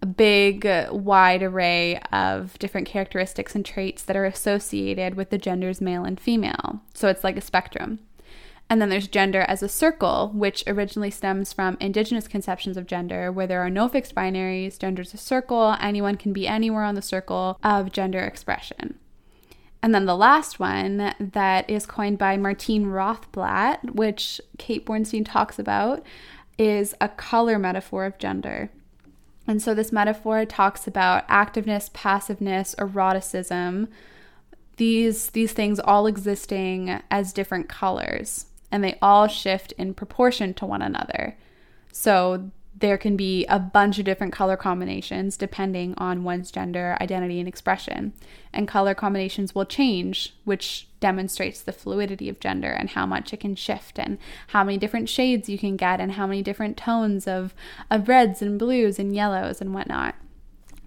a 0.01 0.05
big, 0.05 0.67
wide 0.91 1.41
array 1.41 1.99
of 2.11 2.57
different 2.59 2.87
characteristics 2.87 3.55
and 3.55 3.65
traits 3.65 4.03
that 4.03 4.15
are 4.15 4.25
associated 4.25 5.15
with 5.15 5.29
the 5.29 5.37
genders 5.37 5.81
male 5.81 6.03
and 6.03 6.19
female. 6.19 6.81
So 6.93 7.07
it's 7.07 7.23
like 7.23 7.37
a 7.37 7.41
spectrum. 7.41 7.99
And 8.69 8.81
then 8.81 8.89
there's 8.89 9.07
gender 9.07 9.41
as 9.41 9.61
a 9.61 9.69
circle, 9.69 10.31
which 10.33 10.63
originally 10.65 11.11
stems 11.11 11.53
from 11.53 11.77
indigenous 11.79 12.27
conceptions 12.27 12.77
of 12.77 12.87
gender, 12.87 13.31
where 13.31 13.45
there 13.45 13.61
are 13.61 13.69
no 13.69 13.87
fixed 13.87 14.15
binaries, 14.15 14.79
gender 14.79 15.03
is 15.03 15.13
a 15.13 15.17
circle, 15.17 15.75
anyone 15.79 16.15
can 16.15 16.33
be 16.33 16.47
anywhere 16.47 16.83
on 16.83 16.95
the 16.95 17.01
circle 17.01 17.59
of 17.63 17.91
gender 17.91 18.21
expression. 18.21 18.99
And 19.85 19.93
then 19.93 20.05
the 20.05 20.17
last 20.17 20.59
one 20.59 21.13
that 21.19 21.69
is 21.69 21.85
coined 21.85 22.17
by 22.17 22.37
Martine 22.37 22.87
Rothblatt, 22.87 23.93
which 23.93 24.41
Kate 24.57 24.83
Bornstein 24.83 25.23
talks 25.23 25.59
about, 25.59 26.03
is 26.57 26.95
a 26.99 27.07
color 27.07 27.59
metaphor 27.59 28.05
of 28.05 28.17
gender. 28.17 28.71
And 29.45 29.61
so 29.61 29.75
this 29.75 29.91
metaphor 29.91 30.43
talks 30.43 30.87
about 30.87 31.27
activeness, 31.27 31.93
passiveness, 31.93 32.73
eroticism, 32.79 33.87
these 34.77 35.29
these 35.29 35.53
things 35.53 35.79
all 35.79 36.07
existing 36.07 37.03
as 37.11 37.31
different 37.31 37.69
colors 37.69 38.47
and 38.71 38.83
they 38.83 38.97
all 39.03 39.27
shift 39.27 39.71
in 39.73 39.93
proportion 39.93 40.55
to 40.55 40.65
one 40.65 40.81
another. 40.81 41.37
So 41.91 42.49
there 42.77 42.97
can 42.97 43.15
be 43.15 43.45
a 43.45 43.57
bunch 43.57 43.99
of 43.99 44.05
different 44.05 44.33
color 44.33 44.57
combinations 44.57 45.37
depending 45.37 45.93
on 45.97 46.25
one's 46.25 46.51
gender 46.51 46.97
identity 46.99 47.39
and 47.39 47.47
expression. 47.47 48.11
And 48.51 48.67
color 48.67 48.93
combinations 48.93 49.55
will 49.55 49.65
change, 49.65 50.35
which 50.43 50.89
demonstrates 50.99 51.61
the 51.61 51.71
fluidity 51.71 52.27
of 52.27 52.39
gender 52.39 52.71
and 52.71 52.89
how 52.89 53.05
much 53.05 53.31
it 53.31 53.39
can 53.39 53.55
shift 53.55 53.97
and 53.97 54.17
how 54.47 54.63
many 54.63 54.77
different 54.77 55.07
shades 55.07 55.47
you 55.47 55.57
can 55.57 55.77
get 55.77 56.01
and 56.01 56.13
how 56.13 56.27
many 56.27 56.41
different 56.41 56.75
tones 56.75 57.27
of, 57.27 57.53
of 57.89 58.09
reds 58.09 58.41
and 58.41 58.59
blues 58.59 58.99
and 58.99 59.15
yellows 59.15 59.61
and 59.61 59.73
whatnot. 59.73 60.15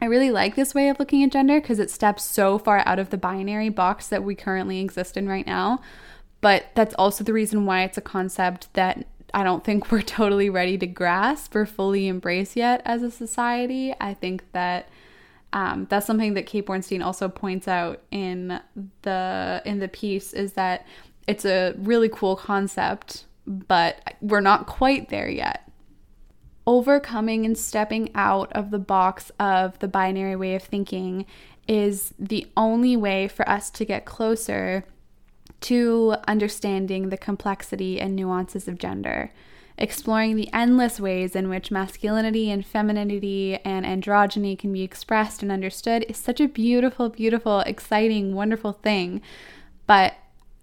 I 0.00 0.04
really 0.04 0.30
like 0.30 0.54
this 0.54 0.74
way 0.74 0.90
of 0.90 0.98
looking 0.98 1.24
at 1.24 1.32
gender 1.32 1.60
because 1.60 1.78
it 1.78 1.90
steps 1.90 2.22
so 2.22 2.58
far 2.58 2.82
out 2.86 2.98
of 2.98 3.10
the 3.10 3.16
binary 3.16 3.70
box 3.70 4.08
that 4.08 4.22
we 4.22 4.34
currently 4.34 4.80
exist 4.80 5.16
in 5.16 5.28
right 5.28 5.46
now. 5.46 5.80
But 6.40 6.66
that's 6.74 6.94
also 6.94 7.24
the 7.24 7.32
reason 7.32 7.66
why 7.66 7.82
it's 7.82 7.98
a 7.98 8.02
concept 8.02 8.72
that 8.74 9.06
I 9.34 9.44
don't 9.44 9.64
think 9.64 9.90
we're 9.90 10.02
totally 10.18 10.50
ready 10.50 10.78
to 10.78 10.86
grasp 10.86 11.54
or 11.54 11.66
fully 11.66 12.08
embrace 12.08 12.56
yet 12.56 12.82
as 12.84 13.02
a 13.02 13.10
society. 13.10 13.94
I 14.00 14.14
think 14.14 14.44
that 14.52 14.88
um, 15.52 15.86
that's 15.88 16.06
something 16.06 16.34
that 16.34 16.46
Kate 16.46 16.66
Bornstein 16.66 17.04
also 17.04 17.28
points 17.28 17.68
out 17.68 18.02
in 18.10 18.60
the 19.02 19.62
in 19.64 19.78
the 19.78 19.88
piece 19.88 20.32
is 20.32 20.52
that 20.54 20.86
it's 21.26 21.44
a 21.44 21.74
really 21.78 22.08
cool 22.08 22.36
concept, 22.36 23.24
but 23.46 24.14
we're 24.20 24.40
not 24.40 24.66
quite 24.66 25.08
there 25.08 25.28
yet. 25.28 25.70
Overcoming 26.66 27.46
and 27.46 27.56
stepping 27.56 28.10
out 28.14 28.52
of 28.52 28.70
the 28.70 28.78
box 28.78 29.32
of 29.40 29.78
the 29.78 29.88
binary 29.88 30.36
way 30.36 30.54
of 30.54 30.62
thinking 30.62 31.24
is 31.66 32.12
the 32.18 32.46
only 32.56 32.96
way 32.96 33.28
for 33.28 33.48
us 33.48 33.70
to 33.70 33.84
get 33.84 34.04
closer 34.04 34.84
to 35.60 36.16
understanding 36.26 37.08
the 37.08 37.16
complexity 37.16 38.00
and 38.00 38.14
nuances 38.14 38.68
of 38.68 38.78
gender, 38.78 39.32
exploring 39.76 40.36
the 40.36 40.52
endless 40.52 41.00
ways 41.00 41.34
in 41.36 41.48
which 41.48 41.70
masculinity 41.70 42.50
and 42.50 42.66
femininity 42.66 43.58
and 43.64 43.84
androgyny 43.84 44.58
can 44.58 44.72
be 44.72 44.82
expressed 44.82 45.42
and 45.42 45.52
understood 45.52 46.04
is 46.08 46.16
such 46.16 46.40
a 46.40 46.48
beautiful, 46.48 47.08
beautiful, 47.08 47.60
exciting, 47.60 48.34
wonderful 48.34 48.72
thing. 48.72 49.20
But 49.86 50.14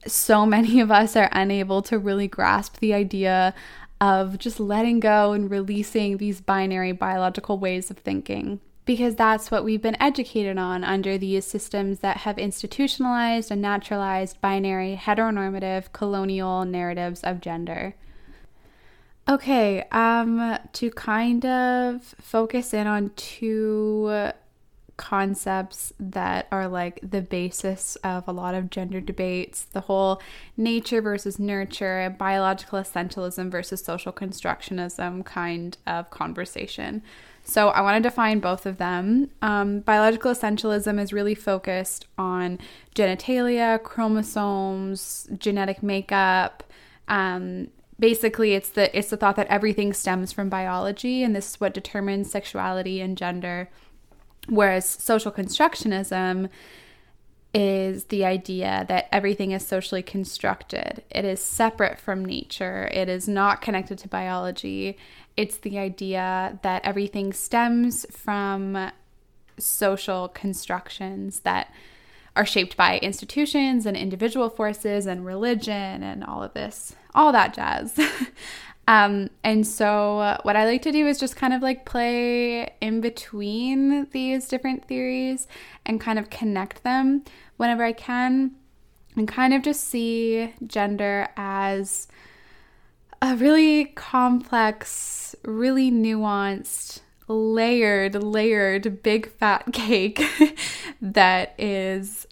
so 0.07 0.45
many 0.45 0.79
of 0.79 0.91
us 0.91 1.15
are 1.15 1.29
unable 1.31 1.81
to 1.83 1.97
really 1.97 2.27
grasp 2.27 2.79
the 2.79 2.93
idea 2.93 3.53
of 4.01 4.37
just 4.37 4.59
letting 4.59 4.99
go 4.99 5.31
and 5.31 5.49
releasing 5.49 6.17
these 6.17 6.41
binary 6.41 6.91
biological 6.91 7.57
ways 7.57 7.89
of 7.89 7.97
thinking 7.97 8.59
because 8.85 9.15
that's 9.15 9.49
what 9.49 9.63
we've 9.63 9.81
been 9.81 10.01
educated 10.01 10.57
on 10.57 10.83
under 10.83 11.17
these 11.17 11.45
systems 11.45 11.99
that 11.99 12.17
have 12.17 12.37
institutionalized 12.37 13.51
and 13.51 13.61
naturalized 13.61 14.39
binary, 14.41 14.99
heteronormative, 15.01 15.91
colonial 15.91 16.65
narratives 16.65 17.21
of 17.23 17.41
gender. 17.41 17.95
Okay, 19.27 19.83
um, 19.91 20.59
to 20.73 20.91
kind 20.91 21.43
of 21.45 22.03
focus 22.03 22.75
in 22.75 22.85
on 22.85 23.09
two 23.15 24.31
concepts 24.97 25.91
that 25.99 26.47
are 26.51 26.67
like 26.67 26.99
the 27.01 27.21
basis 27.21 27.95
of 27.97 28.27
a 28.27 28.31
lot 28.31 28.55
of 28.55 28.69
gender 28.69 29.01
debates 29.01 29.63
the 29.63 29.81
whole 29.81 30.21
nature 30.55 31.01
versus 31.01 31.37
nurture, 31.39 32.15
biological 32.17 32.79
essentialism 32.79 33.49
versus 33.49 33.83
social 33.83 34.13
constructionism 34.13 35.25
kind 35.25 35.77
of 35.85 36.09
conversation. 36.11 37.01
So 37.47 37.69
I 37.69 37.81
want 37.81 38.01
to 38.01 38.09
define 38.09 38.39
both 38.39 38.65
of 38.65 38.77
them. 38.77 39.29
Um, 39.43 39.81
biological 39.81 40.31
essentialism 40.31 40.99
is 40.99 41.13
really 41.13 41.35
focused 41.35 42.07
on 42.17 42.57
genitalia, 42.95 43.81
chromosomes, 43.81 45.27
genetic 45.37 45.83
makeup. 45.83 46.63
Um, 47.07 47.67
basically, 47.99 48.53
it's 48.55 48.69
the 48.69 48.95
it's 48.97 49.11
the 49.11 49.17
thought 49.17 49.35
that 49.35 49.47
everything 49.47 49.93
stems 49.93 50.31
from 50.31 50.49
biology, 50.49 51.21
and 51.21 51.35
this 51.35 51.51
is 51.51 51.61
what 51.61 51.75
determines 51.75 52.31
sexuality 52.31 52.99
and 52.99 53.15
gender. 53.15 53.69
Whereas 54.49 54.89
social 54.89 55.31
constructionism 55.31 56.49
is 57.55 58.05
the 58.05 58.25
idea 58.25 58.85
that 58.89 59.07
everything 59.11 59.51
is 59.51 59.65
socially 59.65 60.03
constructed. 60.03 61.03
It 61.09 61.25
is 61.25 61.39
separate 61.39 61.97
from 61.97 62.25
nature. 62.25 62.89
It 62.91 63.07
is 63.07 63.27
not 63.27 63.61
connected 63.61 63.97
to 63.99 64.07
biology 64.09 64.97
it's 65.37 65.57
the 65.57 65.77
idea 65.77 66.59
that 66.61 66.85
everything 66.85 67.33
stems 67.33 68.05
from 68.09 68.91
social 69.57 70.29
constructions 70.29 71.41
that 71.41 71.73
are 72.35 72.45
shaped 72.45 72.75
by 72.75 72.97
institutions 72.99 73.85
and 73.85 73.95
individual 73.95 74.49
forces 74.49 75.05
and 75.05 75.25
religion 75.25 76.03
and 76.03 76.23
all 76.23 76.43
of 76.43 76.53
this, 76.53 76.95
all 77.13 77.31
that 77.31 77.53
jazz. 77.53 77.97
um, 78.87 79.29
and 79.43 79.65
so, 79.65 80.39
what 80.43 80.55
I 80.55 80.65
like 80.65 80.83
to 80.83 80.91
do 80.91 81.07
is 81.07 81.19
just 81.19 81.35
kind 81.35 81.53
of 81.53 81.61
like 81.61 81.85
play 81.85 82.73
in 82.81 83.01
between 83.01 84.07
these 84.11 84.47
different 84.47 84.85
theories 84.85 85.47
and 85.85 85.99
kind 85.99 86.19
of 86.19 86.29
connect 86.29 86.83
them 86.83 87.23
whenever 87.57 87.83
I 87.83 87.93
can 87.93 88.51
and 89.15 89.27
kind 89.27 89.53
of 89.53 89.63
just 89.63 89.85
see 89.85 90.53
gender 90.67 91.27
as 91.35 92.07
a 93.21 93.35
really 93.35 93.85
complex, 93.85 95.35
really 95.43 95.89
nuanced, 95.89 97.01
layered, 97.27 98.21
layered, 98.21 99.01
big 99.01 99.31
fat 99.31 99.65
cake 99.73 100.21
that 101.01 101.55
is 101.57 102.27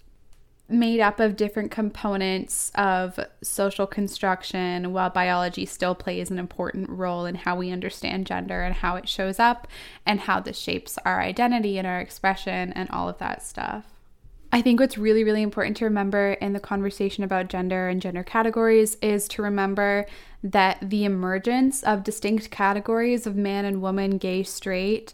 made 0.68 1.00
up 1.00 1.20
of 1.20 1.36
different 1.36 1.70
components 1.70 2.72
of 2.74 3.20
social 3.42 3.86
construction 3.86 4.92
while 4.92 5.10
biology 5.10 5.66
still 5.66 5.94
plays 5.94 6.30
an 6.30 6.38
important 6.38 6.88
role 6.88 7.26
in 7.26 7.34
how 7.34 7.54
we 7.54 7.70
understand 7.70 8.26
gender 8.26 8.62
and 8.62 8.76
how 8.76 8.96
it 8.96 9.08
shows 9.08 9.38
up 9.38 9.68
and 10.06 10.20
how 10.20 10.40
this 10.40 10.58
shapes 10.58 10.98
our 11.04 11.20
identity 11.20 11.76
and 11.76 11.86
our 11.86 12.00
expression 12.00 12.72
and 12.72 12.88
all 12.90 13.08
of 13.08 13.18
that 13.18 13.42
stuff. 13.42 13.84
I 14.52 14.62
think 14.62 14.78
what's 14.78 14.96
really, 14.96 15.24
really 15.24 15.42
important 15.42 15.76
to 15.78 15.84
remember 15.84 16.34
in 16.34 16.52
the 16.52 16.60
conversation 16.60 17.24
about 17.24 17.48
gender 17.48 17.88
and 17.88 18.00
gender 18.00 18.22
categories 18.22 18.96
is 19.02 19.26
to 19.28 19.42
remember 19.42 20.06
that 20.44 20.78
the 20.80 21.04
emergence 21.04 21.82
of 21.82 22.04
distinct 22.04 22.50
categories 22.50 23.26
of 23.26 23.34
man 23.34 23.64
and 23.64 23.82
woman, 23.82 24.16
gay, 24.16 24.44
straight, 24.44 25.12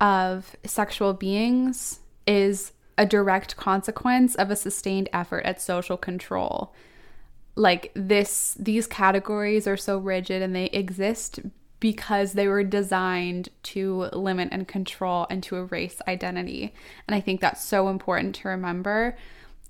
of 0.00 0.56
sexual 0.64 1.12
beings 1.12 2.00
is 2.26 2.72
a 3.00 3.06
direct 3.06 3.56
consequence 3.56 4.34
of 4.34 4.50
a 4.50 4.56
sustained 4.56 5.08
effort 5.10 5.46
at 5.46 5.58
social 5.58 5.96
control. 5.96 6.74
Like 7.56 7.90
this 7.94 8.54
these 8.60 8.86
categories 8.86 9.66
are 9.66 9.78
so 9.78 9.96
rigid 9.96 10.42
and 10.42 10.54
they 10.54 10.66
exist 10.66 11.40
because 11.80 12.34
they 12.34 12.46
were 12.46 12.62
designed 12.62 13.48
to 13.62 14.10
limit 14.12 14.50
and 14.52 14.68
control 14.68 15.26
and 15.30 15.42
to 15.44 15.56
erase 15.56 16.02
identity. 16.06 16.74
And 17.08 17.14
I 17.14 17.20
think 17.20 17.40
that's 17.40 17.64
so 17.64 17.88
important 17.88 18.34
to 18.36 18.48
remember 18.48 19.16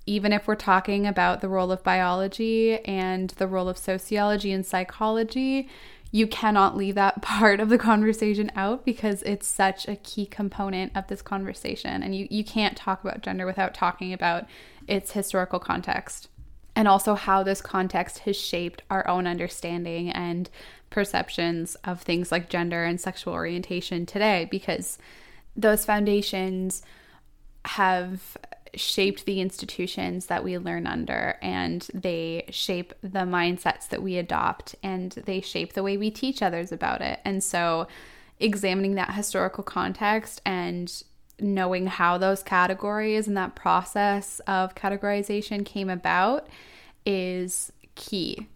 even 0.05 0.33
if 0.33 0.45
we're 0.45 0.55
talking 0.55 1.07
about 1.07 1.39
the 1.39 1.47
role 1.47 1.71
of 1.71 1.83
biology 1.83 2.79
and 2.85 3.29
the 3.31 3.47
role 3.47 3.69
of 3.69 3.77
sociology 3.77 4.51
and 4.51 4.65
psychology, 4.65 5.69
you 6.11 6.27
cannot 6.27 6.75
leave 6.75 6.95
that 6.95 7.21
part 7.21 7.59
of 7.59 7.69
the 7.69 7.77
conversation 7.77 8.51
out 8.55 8.85
because 8.85 9.23
it's 9.23 9.47
such 9.47 9.87
a 9.87 9.95
key 9.95 10.25
component 10.25 10.95
of 10.95 11.07
this 11.07 11.21
conversation. 11.21 12.03
And 12.03 12.15
you, 12.15 12.27
you 12.29 12.43
can't 12.43 12.77
talk 12.77 13.03
about 13.03 13.21
gender 13.21 13.45
without 13.45 13.73
talking 13.73 14.13
about 14.13 14.45
its 14.87 15.13
historical 15.13 15.59
context 15.59 16.27
and 16.75 16.87
also 16.87 17.15
how 17.15 17.43
this 17.43 17.61
context 17.61 18.19
has 18.19 18.37
shaped 18.37 18.81
our 18.89 19.07
own 19.07 19.27
understanding 19.27 20.09
and 20.09 20.49
perceptions 20.89 21.75
of 21.83 22.01
things 22.01 22.31
like 22.31 22.49
gender 22.49 22.83
and 22.83 22.99
sexual 22.99 23.33
orientation 23.33 24.05
today 24.05 24.47
because 24.49 24.97
those 25.55 25.85
foundations 25.85 26.81
have 27.65 28.37
shaped 28.75 29.25
the 29.25 29.41
institutions 29.41 30.27
that 30.27 30.43
we 30.43 30.57
learn 30.57 30.87
under 30.87 31.37
and 31.41 31.87
they 31.93 32.45
shape 32.49 32.93
the 33.01 33.19
mindsets 33.19 33.89
that 33.89 34.01
we 34.01 34.17
adopt 34.17 34.75
and 34.81 35.11
they 35.25 35.41
shape 35.41 35.73
the 35.73 35.83
way 35.83 35.97
we 35.97 36.09
teach 36.09 36.41
others 36.41 36.71
about 36.71 37.01
it. 37.01 37.19
And 37.25 37.43
so 37.43 37.87
examining 38.39 38.95
that 38.95 39.13
historical 39.13 39.63
context 39.63 40.41
and 40.45 41.03
knowing 41.39 41.87
how 41.87 42.17
those 42.17 42.43
categories 42.43 43.27
and 43.27 43.35
that 43.35 43.55
process 43.55 44.39
of 44.41 44.75
categorization 44.75 45.65
came 45.65 45.89
about 45.89 46.47
is 47.05 47.71
key. 47.95 48.47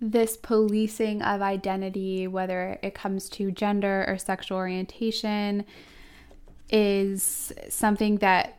This 0.00 0.36
policing 0.36 1.22
of 1.22 1.40
identity, 1.40 2.26
whether 2.26 2.78
it 2.82 2.94
comes 2.94 3.28
to 3.30 3.50
gender 3.50 4.04
or 4.06 4.18
sexual 4.18 4.58
orientation, 4.58 5.64
is 6.70 7.52
something 7.68 8.16
that 8.16 8.55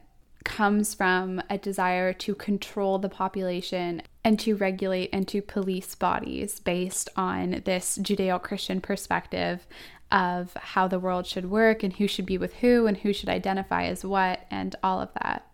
comes 0.48 0.94
from 0.94 1.42
a 1.50 1.58
desire 1.58 2.14
to 2.14 2.34
control 2.34 2.98
the 2.98 3.10
population 3.10 4.02
and 4.24 4.40
to 4.40 4.56
regulate 4.56 5.10
and 5.12 5.28
to 5.28 5.42
police 5.42 5.94
bodies 5.94 6.62
based 6.62 7.10
on 7.18 7.62
this 7.66 7.98
Judeo 7.98 8.42
Christian 8.42 8.80
perspective 8.80 9.68
of 10.10 10.54
how 10.56 10.88
the 10.88 11.00
world 11.00 11.28
should 11.28 11.52
work 11.52 11.84
and 11.84 11.92
who 11.94 12.08
should 12.08 12.26
be 12.26 12.38
with 12.38 12.54
who 12.56 12.88
and 12.88 12.96
who 12.96 13.12
should 13.12 13.28
identify 13.28 13.84
as 13.84 14.06
what 14.06 14.46
and 14.50 14.74
all 14.82 15.02
of 15.02 15.10
that. 15.22 15.46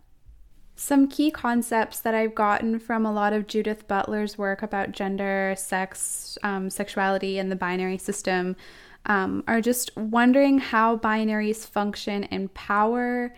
Some 0.76 1.08
key 1.08 1.32
concepts 1.32 1.98
that 2.00 2.14
I've 2.14 2.34
gotten 2.34 2.78
from 2.78 3.04
a 3.04 3.12
lot 3.12 3.32
of 3.32 3.48
Judith 3.48 3.88
Butler's 3.88 4.38
work 4.38 4.62
about 4.62 4.92
gender, 4.92 5.54
sex, 5.58 6.38
um, 6.44 6.70
sexuality, 6.70 7.38
and 7.38 7.50
the 7.50 7.56
binary 7.56 7.98
system 7.98 8.54
um, 9.06 9.42
are 9.48 9.60
just 9.60 9.96
wondering 9.96 10.58
how 10.58 10.96
binaries 10.96 11.66
function 11.66 12.24
in 12.24 12.48
power 12.50 13.34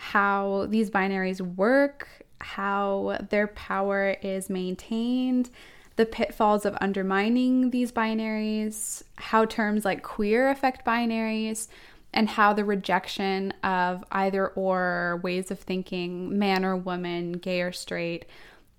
how 0.00 0.66
these 0.70 0.90
binaries 0.90 1.42
work, 1.42 2.08
how 2.40 3.18
their 3.28 3.48
power 3.48 4.16
is 4.22 4.48
maintained, 4.48 5.50
the 5.96 6.06
pitfalls 6.06 6.64
of 6.64 6.74
undermining 6.80 7.68
these 7.68 7.92
binaries, 7.92 9.02
how 9.16 9.44
terms 9.44 9.84
like 9.84 10.02
queer 10.02 10.48
affect 10.48 10.86
binaries, 10.86 11.68
and 12.14 12.30
how 12.30 12.54
the 12.54 12.64
rejection 12.64 13.52
of 13.62 14.02
either 14.10 14.48
or 14.48 15.20
ways 15.22 15.50
of 15.50 15.60
thinking, 15.60 16.38
man 16.38 16.64
or 16.64 16.78
woman, 16.78 17.32
gay 17.32 17.60
or 17.60 17.70
straight, 17.70 18.24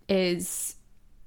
is 0.09 0.75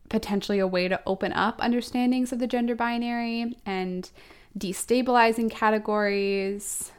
potentially 0.09 0.59
a 0.59 0.67
way 0.67 0.89
to 0.89 1.01
open 1.07 1.33
up 1.33 1.61
understandings 1.61 2.33
of 2.33 2.41
the 2.41 2.49
gender 2.49 2.75
binary 2.75 3.57
and 3.65 4.11
destabilizing 4.59 5.49
categories 5.49 6.91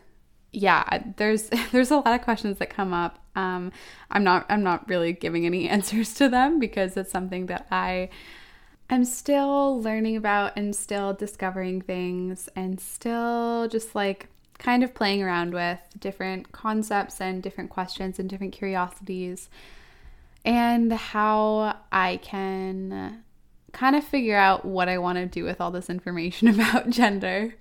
yeah, 0.56 1.04
there's 1.18 1.50
there's 1.72 1.92
a 1.92 1.98
lot 1.98 2.08
of 2.08 2.22
questions 2.22 2.60
that 2.60 2.70
come 2.70 2.94
up. 2.94 3.20
Um, 3.36 3.72
I'm 4.10 4.24
not 4.24 4.46
I'm 4.50 4.64
not 4.64 4.88
really 4.88 5.14
giving 5.14 5.46
any 5.46 5.68
answers 5.70 6.14
to 6.16 6.30
them 6.30 6.60
because 6.60 6.98
it's 6.98 7.12
something 7.12 7.48
that 7.48 7.68
I 7.72 8.10
am 8.90 9.04
still 9.04 9.82
learning 9.82 10.16
about 10.16 10.54
and 10.56 10.76
still 10.76 11.14
discovering 11.14 11.82
things 11.82 12.50
and 12.56 12.80
still 12.80 13.68
just 13.68 13.96
like 13.96 14.28
kind 14.58 14.84
of 14.84 14.94
playing 14.94 15.22
around 15.22 15.54
with 15.54 15.80
different 16.00 16.52
concepts 16.52 17.20
and 17.20 17.44
different 17.44 17.70
questions 17.70 18.20
and 18.20 18.30
different 18.30 18.54
curiosities 18.54 19.50
and 20.46 20.94
how 20.94 21.76
I 21.92 22.18
can 22.18 23.24
kind 23.74 23.96
of 23.96 24.04
figure 24.04 24.38
out 24.38 24.64
what 24.64 24.88
I 24.88 25.00
want 25.00 25.18
to 25.18 25.26
do 25.26 25.44
with 25.44 25.60
all 25.60 25.72
this 25.72 25.90
information 25.90 26.48
about 26.60 26.90
gender. 26.90 27.56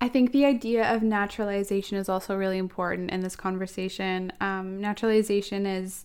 I 0.00 0.08
think 0.08 0.32
the 0.32 0.44
idea 0.44 0.94
of 0.94 1.02
naturalization 1.02 1.96
is 1.96 2.08
also 2.08 2.36
really 2.36 2.58
important 2.58 3.10
in 3.10 3.22
this 3.22 3.36
conversation. 3.36 4.32
Um, 4.40 4.80
naturalization 4.80 5.64
is 5.64 6.04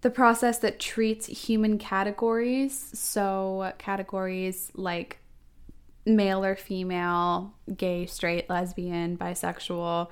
the 0.00 0.10
process 0.10 0.58
that 0.58 0.80
treats 0.80 1.26
human 1.26 1.78
categories, 1.78 2.90
so 2.98 3.72
categories 3.78 4.72
like 4.74 5.18
male 6.04 6.44
or 6.44 6.56
female, 6.56 7.54
gay, 7.76 8.06
straight, 8.06 8.48
lesbian, 8.48 9.16
bisexual. 9.16 10.08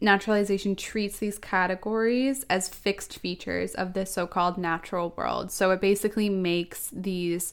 Naturalization 0.00 0.76
treats 0.76 1.18
these 1.18 1.38
categories 1.38 2.44
as 2.48 2.68
fixed 2.68 3.18
features 3.18 3.74
of 3.74 3.94
the 3.94 4.06
so 4.06 4.26
called 4.26 4.58
natural 4.58 5.12
world. 5.16 5.50
So 5.50 5.70
it 5.70 5.80
basically 5.80 6.28
makes 6.28 6.90
these 6.92 7.52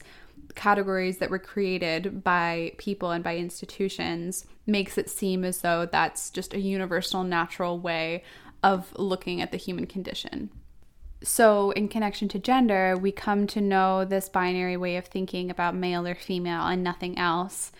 categories 0.54 1.18
that 1.18 1.30
were 1.30 1.38
created 1.38 2.22
by 2.22 2.72
people 2.78 3.10
and 3.10 3.24
by 3.24 3.36
institutions 3.36 4.46
makes 4.66 4.98
it 4.98 5.10
seem 5.10 5.44
as 5.44 5.60
though 5.60 5.86
that's 5.86 6.30
just 6.30 6.54
a 6.54 6.60
universal 6.60 7.24
natural 7.24 7.78
way 7.78 8.22
of 8.62 8.92
looking 8.96 9.40
at 9.40 9.50
the 9.50 9.58
human 9.58 9.86
condition. 9.86 10.50
So, 11.22 11.70
in 11.70 11.88
connection 11.88 12.28
to 12.28 12.38
gender, 12.38 12.96
we 12.96 13.10
come 13.10 13.46
to 13.48 13.60
know 13.60 14.04
this 14.04 14.28
binary 14.28 14.76
way 14.76 14.96
of 14.96 15.06
thinking 15.06 15.50
about 15.50 15.74
male 15.74 16.06
or 16.06 16.14
female 16.14 16.66
and 16.66 16.82
nothing 16.82 17.16
else 17.18 17.72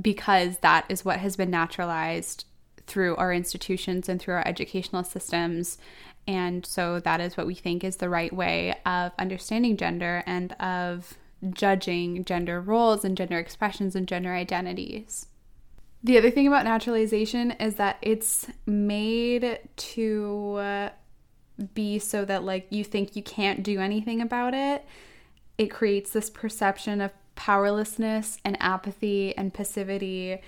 because 0.00 0.58
that 0.58 0.84
is 0.88 1.04
what 1.04 1.18
has 1.18 1.36
been 1.36 1.50
naturalized 1.50 2.44
through 2.86 3.16
our 3.16 3.32
institutions 3.32 4.08
and 4.08 4.20
through 4.20 4.34
our 4.34 4.46
educational 4.46 5.04
systems. 5.04 5.78
And 6.26 6.66
so, 6.66 7.00
that 7.00 7.20
is 7.20 7.36
what 7.36 7.46
we 7.46 7.54
think 7.54 7.82
is 7.82 7.96
the 7.96 8.10
right 8.10 8.32
way 8.32 8.74
of 8.84 9.12
understanding 9.18 9.78
gender 9.78 10.22
and 10.26 10.52
of 10.60 11.16
judging 11.50 12.24
gender 12.24 12.60
roles 12.60 13.04
and 13.04 13.16
gender 13.16 13.38
expressions 13.38 13.96
and 13.96 14.06
gender 14.06 14.32
identities. 14.32 15.26
The 16.04 16.18
other 16.18 16.30
thing 16.30 16.46
about 16.46 16.64
naturalization 16.64 17.52
is 17.52 17.76
that 17.76 17.98
it's 18.02 18.48
made 18.66 19.60
to 19.76 20.54
uh, 20.58 20.88
be 21.74 21.98
so 21.98 22.24
that 22.24 22.42
like 22.44 22.66
you 22.70 22.84
think 22.84 23.14
you 23.14 23.22
can't 23.22 23.62
do 23.62 23.80
anything 23.80 24.20
about 24.20 24.54
it. 24.54 24.84
It 25.58 25.66
creates 25.66 26.10
this 26.10 26.30
perception 26.30 27.00
of 27.00 27.12
powerlessness 27.34 28.38
and 28.44 28.56
apathy 28.60 29.36
and 29.36 29.54
passivity 29.54 30.40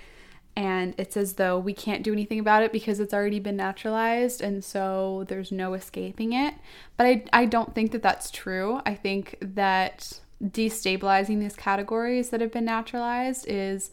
and 0.57 0.95
it's 0.97 1.17
as 1.17 1.33
though 1.33 1.59
we 1.59 1.73
can't 1.73 2.03
do 2.03 2.13
anything 2.13 2.39
about 2.39 2.63
it 2.63 2.71
because 2.71 2.99
it's 2.99 3.13
already 3.13 3.39
been 3.39 3.57
naturalized 3.57 4.41
and 4.41 4.63
so 4.63 5.25
there's 5.27 5.51
no 5.51 5.73
escaping 5.73 6.33
it. 6.33 6.53
But 6.95 7.07
I 7.07 7.23
I 7.33 7.45
don't 7.45 7.75
think 7.75 7.91
that 7.91 8.01
that's 8.01 8.31
true. 8.31 8.81
I 8.85 8.95
think 8.95 9.35
that 9.41 10.19
destabilizing 10.51 11.39
these 11.39 11.55
categories 11.55 12.29
that 12.29 12.41
have 12.41 12.51
been 12.51 12.65
naturalized 12.65 13.47
is 13.47 13.91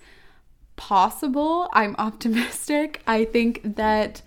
possible. 0.76 1.68
I'm 1.72 1.94
optimistic. 1.98 3.02
I 3.06 3.24
think 3.24 3.76
that 3.76 4.22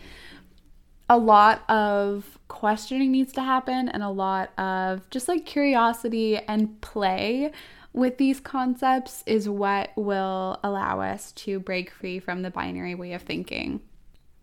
a 1.09 1.17
lot 1.17 1.69
of 1.69 2.38
questioning 2.47 3.11
needs 3.11 3.33
to 3.33 3.41
happen 3.41 3.89
and 3.89 4.01
a 4.01 4.09
lot 4.09 4.57
of 4.59 5.07
just 5.09 5.27
like 5.27 5.45
curiosity 5.45 6.38
and 6.38 6.79
play 6.81 7.51
with 7.93 8.17
these 8.17 8.39
concepts 8.39 9.23
is 9.25 9.47
what 9.47 9.91
will 9.95 10.59
allow 10.63 10.99
us 10.99 11.31
to 11.31 11.59
break 11.59 11.89
free 11.89 12.19
from 12.19 12.41
the 12.41 12.51
binary 12.51 12.93
way 12.95 13.13
of 13.13 13.21
thinking. 13.21 13.81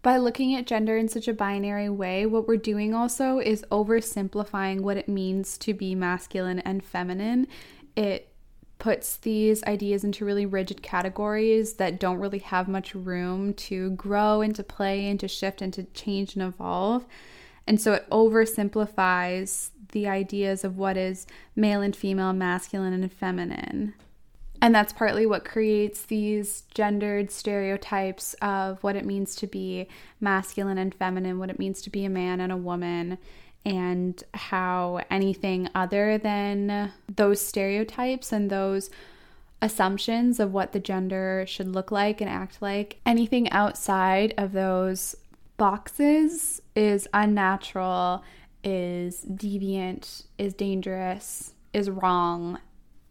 By 0.03 0.17
looking 0.17 0.57
at 0.57 0.67
gender 0.67 0.97
in 0.97 1.07
such 1.09 1.29
a 1.29 1.33
binary 1.33 1.89
way, 1.89 2.27
what 2.27 2.49
we're 2.49 2.57
doing 2.57 2.93
also 2.93 3.39
is 3.39 3.65
oversimplifying 3.71 4.81
what 4.81 4.97
it 4.97 5.09
means 5.09 5.57
to 5.59 5.73
be 5.73 5.95
masculine 5.95 6.59
and 6.59 6.83
feminine. 6.83 7.47
It 7.95 8.33
puts 8.81 9.17
these 9.19 9.63
ideas 9.63 10.03
into 10.03 10.25
really 10.25 10.45
rigid 10.45 10.83
categories 10.83 11.75
that 11.75 12.01
don't 12.01 12.19
really 12.19 12.41
have 12.41 12.67
much 12.67 12.97
room 12.97 13.55
to 13.55 13.91
grow 13.91 14.41
and 14.41 14.57
to 14.57 14.65
play 14.65 15.09
and 15.09 15.21
to 15.21 15.29
shift 15.29 15.63
and 15.63 15.73
to 15.75 15.85
change 15.85 16.35
and 16.35 16.43
evolve. 16.43 17.07
And 17.69 17.81
so 17.81 17.93
it 17.93 18.11
oversimplifies 18.11 19.71
the 19.93 20.09
ideas 20.09 20.65
of 20.65 20.79
what 20.79 20.97
is 20.97 21.29
male 21.55 21.81
and 21.81 21.95
female, 21.95 22.33
masculine 22.33 22.93
and 22.93 23.13
feminine. 23.13 23.95
And 24.63 24.75
that's 24.75 24.93
partly 24.93 25.27
what 25.27 25.45
creates 25.45 26.03
these 26.03 26.63
gendered 26.73 27.31
stereotypes 27.31 28.35
of 28.41 28.83
what 28.83 28.97
it 28.97 29.05
means 29.05 29.35
to 29.37 29.47
be 29.47 29.89
masculine 30.21 30.79
and 30.79 30.95
feminine, 30.95 31.39
what 31.39 31.51
it 31.51 31.59
means 31.59 31.83
to 31.83 31.91
be 31.91 32.05
a 32.05 32.09
man 32.09 32.41
and 32.41 32.51
a 32.53 32.57
woman. 32.57 33.19
and 33.65 34.25
how 34.35 35.01
anything 35.11 35.69
other 35.75 36.19
than 36.19 36.93
those 37.15 37.41
stereotypes 37.41 38.33
and 38.33 38.51
those 38.51 38.91
assumptions 39.61 40.41
of 40.41 40.53
what 40.53 40.73
the 40.73 40.81
gender 40.81 41.45
should 41.47 41.69
look 41.69 41.93
like 41.93 42.21
and 42.21 42.29
act 42.29 42.61
like, 42.61 42.99
anything 43.07 43.49
outside 43.51 44.35
of 44.37 44.53
those 44.53 45.15
boxes 45.57 46.61
is 46.75 47.07
unnatural, 47.15 48.25
is 48.65 49.25
deviant, 49.25 50.25
is 50.39 50.55
dangerous, 50.55 51.55
is 51.73 51.89
wrong, 51.89 52.59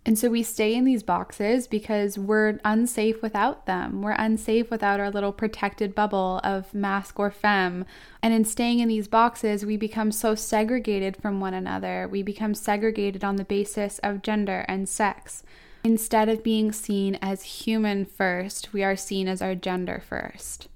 and 0.04 0.18
so 0.18 0.30
we 0.30 0.42
stay 0.42 0.74
in 0.74 0.84
these 0.84 1.04
boxes 1.04 1.68
because 1.68 2.18
we're 2.18 2.60
unsafe 2.66 3.22
without 3.22 3.68
them. 3.68 4.02
We're 4.02 4.16
unsafe 4.18 4.72
without 4.72 5.00
our 5.00 5.12
little 5.12 5.32
protected 5.32 5.94
bubble 5.94 6.42
of 6.44 6.74
mask 6.74 7.20
or 7.20 7.30
femme. 7.30 7.86
And 8.24 8.34
in 8.34 8.44
staying 8.44 8.80
in 8.80 8.88
these 8.88 9.08
boxes, 9.08 9.64
we 9.64 9.78
become 9.78 10.12
so 10.12 10.34
segregated 10.34 11.18
from 11.18 11.40
one 11.40 11.54
another. 11.54 12.08
We 12.10 12.24
become 12.24 12.56
segregated 12.56 13.24
on 13.24 13.36
the 13.36 13.44
basis 13.44 14.00
of 14.00 14.24
gender 14.24 14.66
and 14.68 14.90
sex. 14.90 15.44
Instead 15.84 16.30
of 16.30 16.44
being 16.44 16.72
seen 16.72 17.20
as 17.22 17.44
human 17.44 18.04
first, 18.06 18.74
we 18.74 18.84
are 18.84 18.96
seen 18.96 19.28
as 19.28 19.40
our 19.40 19.54
gender 19.54 20.02
first. 20.08 20.68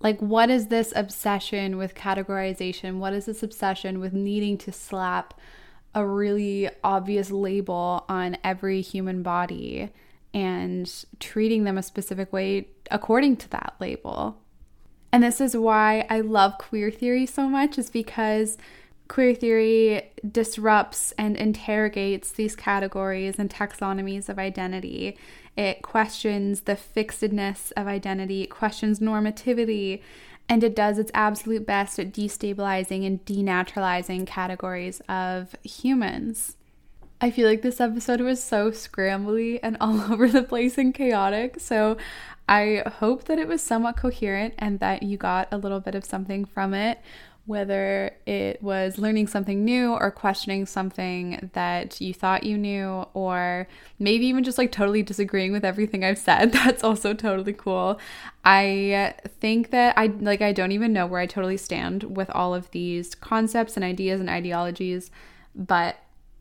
Like, 0.00 0.18
what 0.20 0.48
is 0.48 0.68
this 0.68 0.94
obsession 0.96 1.76
with 1.76 1.94
categorization? 1.94 3.00
What 3.00 3.12
is 3.12 3.26
this 3.26 3.42
obsession 3.42 4.00
with 4.00 4.14
needing 4.14 4.56
to 4.58 4.72
slap? 4.72 5.34
A 5.94 6.06
really 6.06 6.70
obvious 6.84 7.30
label 7.30 8.04
on 8.08 8.36
every 8.44 8.80
human 8.80 9.22
body 9.22 9.90
and 10.32 11.04
treating 11.18 11.64
them 11.64 11.76
a 11.76 11.82
specific 11.82 12.32
way 12.32 12.68
according 12.90 13.36
to 13.36 13.50
that 13.50 13.74
label. 13.80 14.36
And 15.12 15.24
this 15.24 15.40
is 15.40 15.56
why 15.56 16.06
I 16.08 16.20
love 16.20 16.58
queer 16.58 16.90
theory 16.90 17.26
so 17.26 17.48
much, 17.48 17.78
is 17.78 17.90
because 17.90 18.56
queer 19.08 19.34
theory 19.34 20.02
disrupts 20.30 21.12
and 21.18 21.36
interrogates 21.36 22.30
these 22.30 22.54
categories 22.54 23.40
and 23.40 23.50
taxonomies 23.50 24.28
of 24.28 24.38
identity. 24.38 25.18
It 25.56 25.82
questions 25.82 26.60
the 26.60 26.76
fixedness 26.76 27.72
of 27.72 27.88
identity, 27.88 28.42
it 28.42 28.50
questions 28.50 29.00
normativity, 29.00 30.00
and 30.50 30.64
it 30.64 30.74
does 30.74 30.98
its 30.98 31.12
absolute 31.14 31.64
best 31.64 32.00
at 32.00 32.12
destabilizing 32.12 33.06
and 33.06 33.24
denaturalizing 33.24 34.26
categories 34.26 35.00
of 35.08 35.54
humans. 35.62 36.56
I 37.20 37.30
feel 37.30 37.46
like 37.46 37.62
this 37.62 37.80
episode 37.80 38.20
was 38.20 38.42
so 38.42 38.72
scrambly 38.72 39.60
and 39.62 39.76
all 39.80 40.00
over 40.12 40.28
the 40.28 40.42
place 40.42 40.76
and 40.76 40.92
chaotic. 40.92 41.60
So 41.60 41.96
I 42.48 42.82
hope 42.98 43.24
that 43.24 43.38
it 43.38 43.46
was 43.46 43.62
somewhat 43.62 43.96
coherent 43.96 44.54
and 44.58 44.80
that 44.80 45.04
you 45.04 45.16
got 45.16 45.46
a 45.52 45.56
little 45.56 45.78
bit 45.78 45.94
of 45.94 46.04
something 46.04 46.44
from 46.44 46.74
it 46.74 46.98
whether 47.46 48.14
it 48.26 48.62
was 48.62 48.98
learning 48.98 49.26
something 49.26 49.64
new 49.64 49.92
or 49.92 50.10
questioning 50.10 50.66
something 50.66 51.50
that 51.52 52.00
you 52.00 52.14
thought 52.14 52.44
you 52.44 52.56
knew, 52.56 53.06
or 53.14 53.66
maybe 53.98 54.26
even 54.26 54.44
just 54.44 54.58
like 54.58 54.70
totally 54.70 55.02
disagreeing 55.02 55.50
with 55.50 55.64
everything 55.64 56.04
I've 56.04 56.18
said. 56.18 56.52
That's 56.52 56.84
also 56.84 57.14
totally 57.14 57.52
cool. 57.52 57.98
I 58.44 59.14
think 59.40 59.70
that 59.70 59.98
I 59.98 60.06
like, 60.06 60.42
I 60.42 60.52
don't 60.52 60.72
even 60.72 60.92
know 60.92 61.06
where 61.06 61.20
I 61.20 61.26
totally 61.26 61.56
stand 61.56 62.16
with 62.16 62.30
all 62.30 62.54
of 62.54 62.70
these 62.70 63.14
concepts 63.14 63.76
and 63.76 63.84
ideas 63.84 64.20
and 64.20 64.30
ideologies, 64.30 65.10
but 65.54 65.96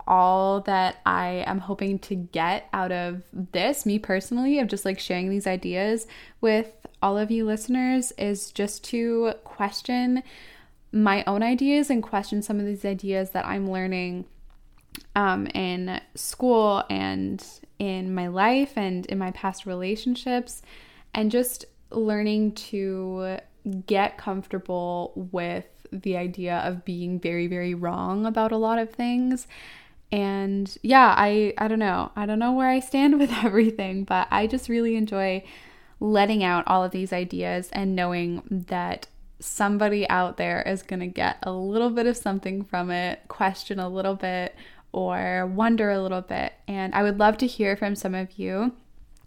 all 0.09 0.61
that 0.61 0.97
I 1.05 1.43
am 1.45 1.59
hoping 1.59 1.99
to 1.99 2.15
get 2.15 2.67
out 2.73 2.91
of 2.91 3.21
this, 3.31 3.85
me 3.85 3.99
personally, 3.99 4.59
of 4.59 4.67
just 4.67 4.83
like 4.83 4.99
sharing 4.99 5.29
these 5.29 5.45
ideas 5.45 6.07
with 6.41 6.87
all 7.01 7.17
of 7.17 7.31
you 7.31 7.45
listeners, 7.45 8.11
is 8.17 8.51
just 8.51 8.83
to 8.85 9.33
question 9.43 10.23
my 10.91 11.23
own 11.25 11.43
ideas 11.43 11.89
and 11.89 12.01
question 12.01 12.41
some 12.41 12.59
of 12.59 12.65
these 12.65 12.85
ideas 12.85 13.31
that 13.31 13.45
I'm 13.45 13.69
learning 13.69 14.25
um, 15.15 15.47
in 15.47 16.01
school 16.15 16.83
and 16.89 17.43
in 17.77 18.13
my 18.13 18.27
life 18.27 18.73
and 18.75 19.05
in 19.05 19.17
my 19.17 19.31
past 19.31 19.65
relationships, 19.65 20.61
and 21.13 21.31
just 21.31 21.65
learning 21.91 22.53
to 22.53 23.37
get 23.85 24.17
comfortable 24.17 25.13
with 25.31 25.65
the 25.91 26.17
idea 26.17 26.57
of 26.57 26.85
being 26.85 27.19
very, 27.19 27.47
very 27.47 27.73
wrong 27.73 28.25
about 28.25 28.51
a 28.51 28.57
lot 28.57 28.79
of 28.79 28.91
things. 28.91 29.47
And 30.11 30.75
yeah, 30.81 31.13
I 31.17 31.53
I 31.57 31.67
don't 31.67 31.79
know. 31.79 32.11
I 32.15 32.25
don't 32.25 32.39
know 32.39 32.53
where 32.53 32.69
I 32.69 32.79
stand 32.79 33.19
with 33.19 33.31
everything, 33.43 34.03
but 34.03 34.27
I 34.31 34.47
just 34.47 34.69
really 34.69 34.95
enjoy 34.95 35.43
letting 35.99 36.43
out 36.43 36.63
all 36.65 36.83
of 36.83 36.91
these 36.91 37.11
ideas 37.11 37.69
and 37.73 37.95
knowing 37.95 38.41
that 38.67 39.07
somebody 39.39 40.07
out 40.09 40.37
there 40.37 40.61
is 40.61 40.83
going 40.83 40.99
to 40.99 41.07
get 41.07 41.37
a 41.43 41.51
little 41.51 41.89
bit 41.89 42.05
of 42.05 42.17
something 42.17 42.63
from 42.63 42.91
it, 42.91 43.21
question 43.27 43.79
a 43.79 43.89
little 43.89 44.15
bit, 44.15 44.55
or 44.91 45.45
wonder 45.45 45.91
a 45.91 46.01
little 46.01 46.21
bit. 46.21 46.53
And 46.67 46.93
I 46.93 47.03
would 47.03 47.19
love 47.19 47.37
to 47.37 47.47
hear 47.47 47.75
from 47.75 47.95
some 47.95 48.15
of 48.15 48.37
you 48.37 48.73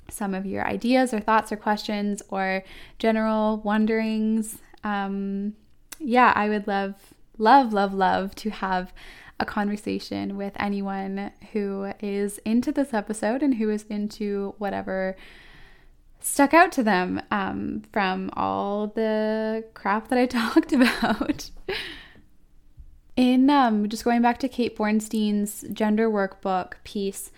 some 0.09 0.35
of 0.35 0.45
your 0.45 0.67
ideas 0.67 1.15
or 1.15 1.21
thoughts 1.21 1.51
or 1.51 1.57
questions 1.57 2.23
or 2.29 2.63
general 2.99 3.59
wonderings. 3.59 4.59
Um, 4.85 5.55
yeah, 5.99 6.33
I 6.37 6.49
would 6.49 6.67
love, 6.67 7.15
love, 7.39 7.73
love, 7.73 7.95
love 7.95 8.35
to 8.37 8.51
have 8.51 8.93
a 9.41 9.47
conversation 9.47 10.37
with 10.37 10.53
anyone 10.57 11.33
who 11.53 11.93
is 12.01 12.39
into 12.39 12.71
this 12.71 12.93
episode 12.93 13.43
and 13.43 13.55
who 13.55 13.71
is 13.71 13.85
into 13.85 14.55
whatever 14.59 15.17
stuck 16.23 16.55
out 16.55 16.73
to 16.73 16.83
them 16.83 17.21
um, 17.31 17.83
from 17.93 18.31
all 18.35 18.89
the 18.89 19.65
crap 19.75 20.09
that 20.09 20.19
I 20.19 20.27
talked 20.27 20.73
about. 20.73 21.51
in 23.17 23.51
um, 23.51 23.89
just 23.89 24.05
going 24.05 24.23
back 24.23 24.39
to 24.39 24.49
Kate 24.49 24.77
Bornstein's 24.77 25.65
gender 25.73 26.09
workbook 26.11 26.75
piece, 26.85 27.31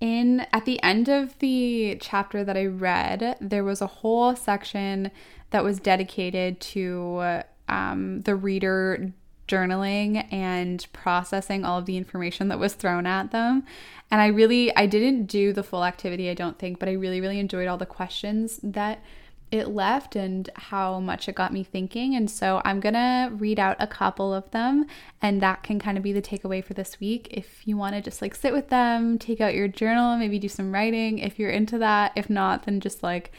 in 0.00 0.46
at 0.52 0.64
the 0.64 0.82
end 0.82 1.08
of 1.08 1.38
the 1.40 1.98
chapter 2.00 2.42
that 2.42 2.56
I 2.56 2.66
read, 2.66 3.36
there 3.40 3.64
was 3.64 3.82
a 3.82 3.86
whole 3.86 4.34
section 4.34 5.10
that 5.50 5.62
was 5.62 5.78
dedicated 5.78 6.60
to 6.60 7.42
um, 7.68 8.22
the 8.22 8.34
reader 8.34 9.12
journaling 9.50 10.26
and 10.32 10.86
processing 10.92 11.64
all 11.64 11.78
of 11.78 11.86
the 11.86 11.96
information 11.96 12.48
that 12.48 12.58
was 12.58 12.74
thrown 12.74 13.06
at 13.06 13.30
them. 13.30 13.64
And 14.10 14.20
I 14.20 14.26
really 14.26 14.74
I 14.76 14.86
didn't 14.86 15.26
do 15.26 15.52
the 15.52 15.62
full 15.62 15.84
activity, 15.84 16.30
I 16.30 16.34
don't 16.34 16.58
think, 16.58 16.78
but 16.78 16.88
I 16.88 16.92
really 16.92 17.20
really 17.20 17.38
enjoyed 17.38 17.68
all 17.68 17.78
the 17.78 17.86
questions 17.86 18.60
that 18.62 19.02
it 19.50 19.68
left 19.68 20.14
and 20.14 20.48
how 20.54 21.00
much 21.00 21.28
it 21.28 21.34
got 21.34 21.52
me 21.52 21.64
thinking. 21.64 22.14
And 22.14 22.30
so 22.30 22.62
I'm 22.64 22.78
going 22.78 22.94
to 22.94 23.30
read 23.32 23.58
out 23.58 23.76
a 23.80 23.86
couple 23.86 24.32
of 24.32 24.48
them 24.52 24.86
and 25.20 25.42
that 25.42 25.64
can 25.64 25.80
kind 25.80 25.96
of 25.98 26.04
be 26.04 26.12
the 26.12 26.22
takeaway 26.22 26.62
for 26.64 26.74
this 26.74 27.00
week. 27.00 27.26
If 27.32 27.66
you 27.66 27.76
want 27.76 27.96
to 27.96 28.00
just 28.00 28.22
like 28.22 28.36
sit 28.36 28.52
with 28.52 28.68
them, 28.68 29.18
take 29.18 29.40
out 29.40 29.54
your 29.54 29.66
journal, 29.66 30.16
maybe 30.16 30.38
do 30.38 30.48
some 30.48 30.72
writing 30.72 31.18
if 31.18 31.38
you're 31.38 31.50
into 31.50 31.78
that. 31.78 32.12
If 32.14 32.30
not, 32.30 32.64
then 32.64 32.78
just 32.80 33.02
like 33.02 33.32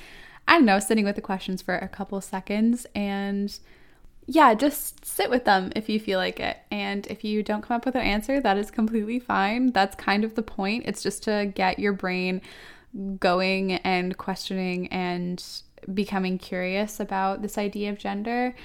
I 0.48 0.56
don't 0.56 0.66
know, 0.66 0.80
sitting 0.80 1.06
with 1.06 1.16
the 1.16 1.22
questions 1.22 1.62
for 1.62 1.76
a 1.76 1.88
couple 1.88 2.20
seconds 2.20 2.86
and 2.94 3.58
yeah, 4.34 4.54
just 4.54 5.06
sit 5.06 5.30
with 5.30 5.44
them 5.44 5.74
if 5.76 5.90
you 5.90 6.00
feel 6.00 6.18
like 6.18 6.40
it. 6.40 6.58
And 6.72 7.06
if 7.08 7.26
you 7.26 7.44
don't 7.44 7.62
come 7.62 7.76
up 7.76 7.86
with 7.86 7.96
an 7.96 8.02
answer, 8.02 8.40
that 8.40 8.58
is 8.58 8.72
completely 8.72 9.20
fine. 9.20 9.74
That's 9.74 9.94
kind 9.94 10.24
of 10.24 10.36
the 10.36 10.42
point. 10.42 10.86
It's 10.88 11.04
just 11.04 11.24
to 11.24 11.52
get 11.54 11.80
your 11.80 11.92
brain 11.92 12.40
going 13.20 13.74
and 13.74 14.18
questioning 14.18 14.88
and 14.88 15.44
becoming 15.94 16.38
curious 16.38 17.02
about 17.02 17.42
this 17.42 17.58
idea 17.58 17.90
of 17.90 18.00
gender 18.00 18.56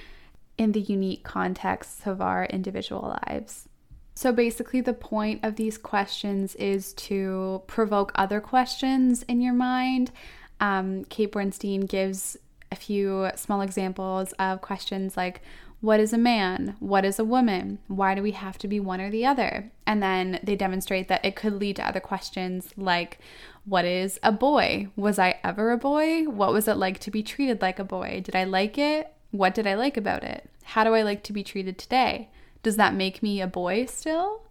in 0.57 0.71
the 0.71 0.81
unique 0.81 1.25
contexts 1.25 2.07
of 2.07 2.21
our 2.21 2.45
individual 2.45 3.19
lives. 3.27 3.69
So 4.15 4.33
basically, 4.33 4.81
the 4.81 4.95
point 4.95 5.45
of 5.45 5.57
these 5.57 5.79
questions 5.79 6.55
is 6.55 6.93
to 6.95 7.63
provoke 7.67 8.13
other 8.15 8.41
questions 8.41 9.25
in 9.25 9.41
your 9.41 9.53
mind. 9.53 10.13
Um, 10.61 11.05
Kate 11.07 11.33
Bornstein 11.33 11.89
gives 11.89 12.37
a 12.71 12.77
few 12.77 13.31
small 13.37 13.61
examples 13.61 14.33
of 14.39 14.61
questions 14.61 15.17
like 15.17 15.41
what 15.81 16.01
is 16.01 16.13
a 16.13 16.19
man? 16.19 16.75
What 16.81 17.05
is 17.05 17.19
a 17.19 17.25
woman? 17.25 17.79
Why 17.87 18.15
do 18.15 18.23
we 18.23 18.33
have 18.33 18.57
to 18.59 18.69
be 18.69 18.81
one 18.81 19.01
or 19.01 19.11
the 19.11 19.27
other? 19.27 19.71
And 19.87 20.03
then 20.03 20.41
they 20.43 20.57
demonstrate 20.57 21.09
that 21.09 21.25
it 21.25 21.37
could 21.37 21.53
lead 21.55 21.77
to 21.77 21.87
other 21.87 22.01
questions 22.01 22.73
like 22.77 23.19
what 23.65 23.85
is 23.85 24.19
a 24.23 24.33
boy? 24.33 24.89
Was 24.97 25.19
I 25.19 25.39
ever 25.45 25.73
a 25.73 25.77
boy? 25.77 26.25
What 26.25 26.53
was 26.53 26.67
it 26.67 26.77
like 26.77 26.99
to 27.01 27.11
be 27.11 27.23
treated 27.23 27.61
like 27.61 27.79
a 27.79 27.85
boy? 27.85 28.23
Did 28.25 28.35
I 28.35 28.45
like 28.45 28.79
it? 28.79 29.13
What 29.33 29.55
did 29.55 29.67
I 29.67 29.75
like 29.75 29.97
about 29.97 30.25
it? 30.25 30.49
How 30.65 30.83
do 30.83 30.95
I 30.95 31.03
like 31.03 31.23
to 31.25 31.33
be 31.33 31.45
treated 31.45 31.79
today? 31.79 32.31
Does 32.63 32.77
that 32.77 32.95
make 32.95 33.23
me 33.23 33.41
a 33.41 33.47
boy 33.47 33.87
still? 33.87 34.43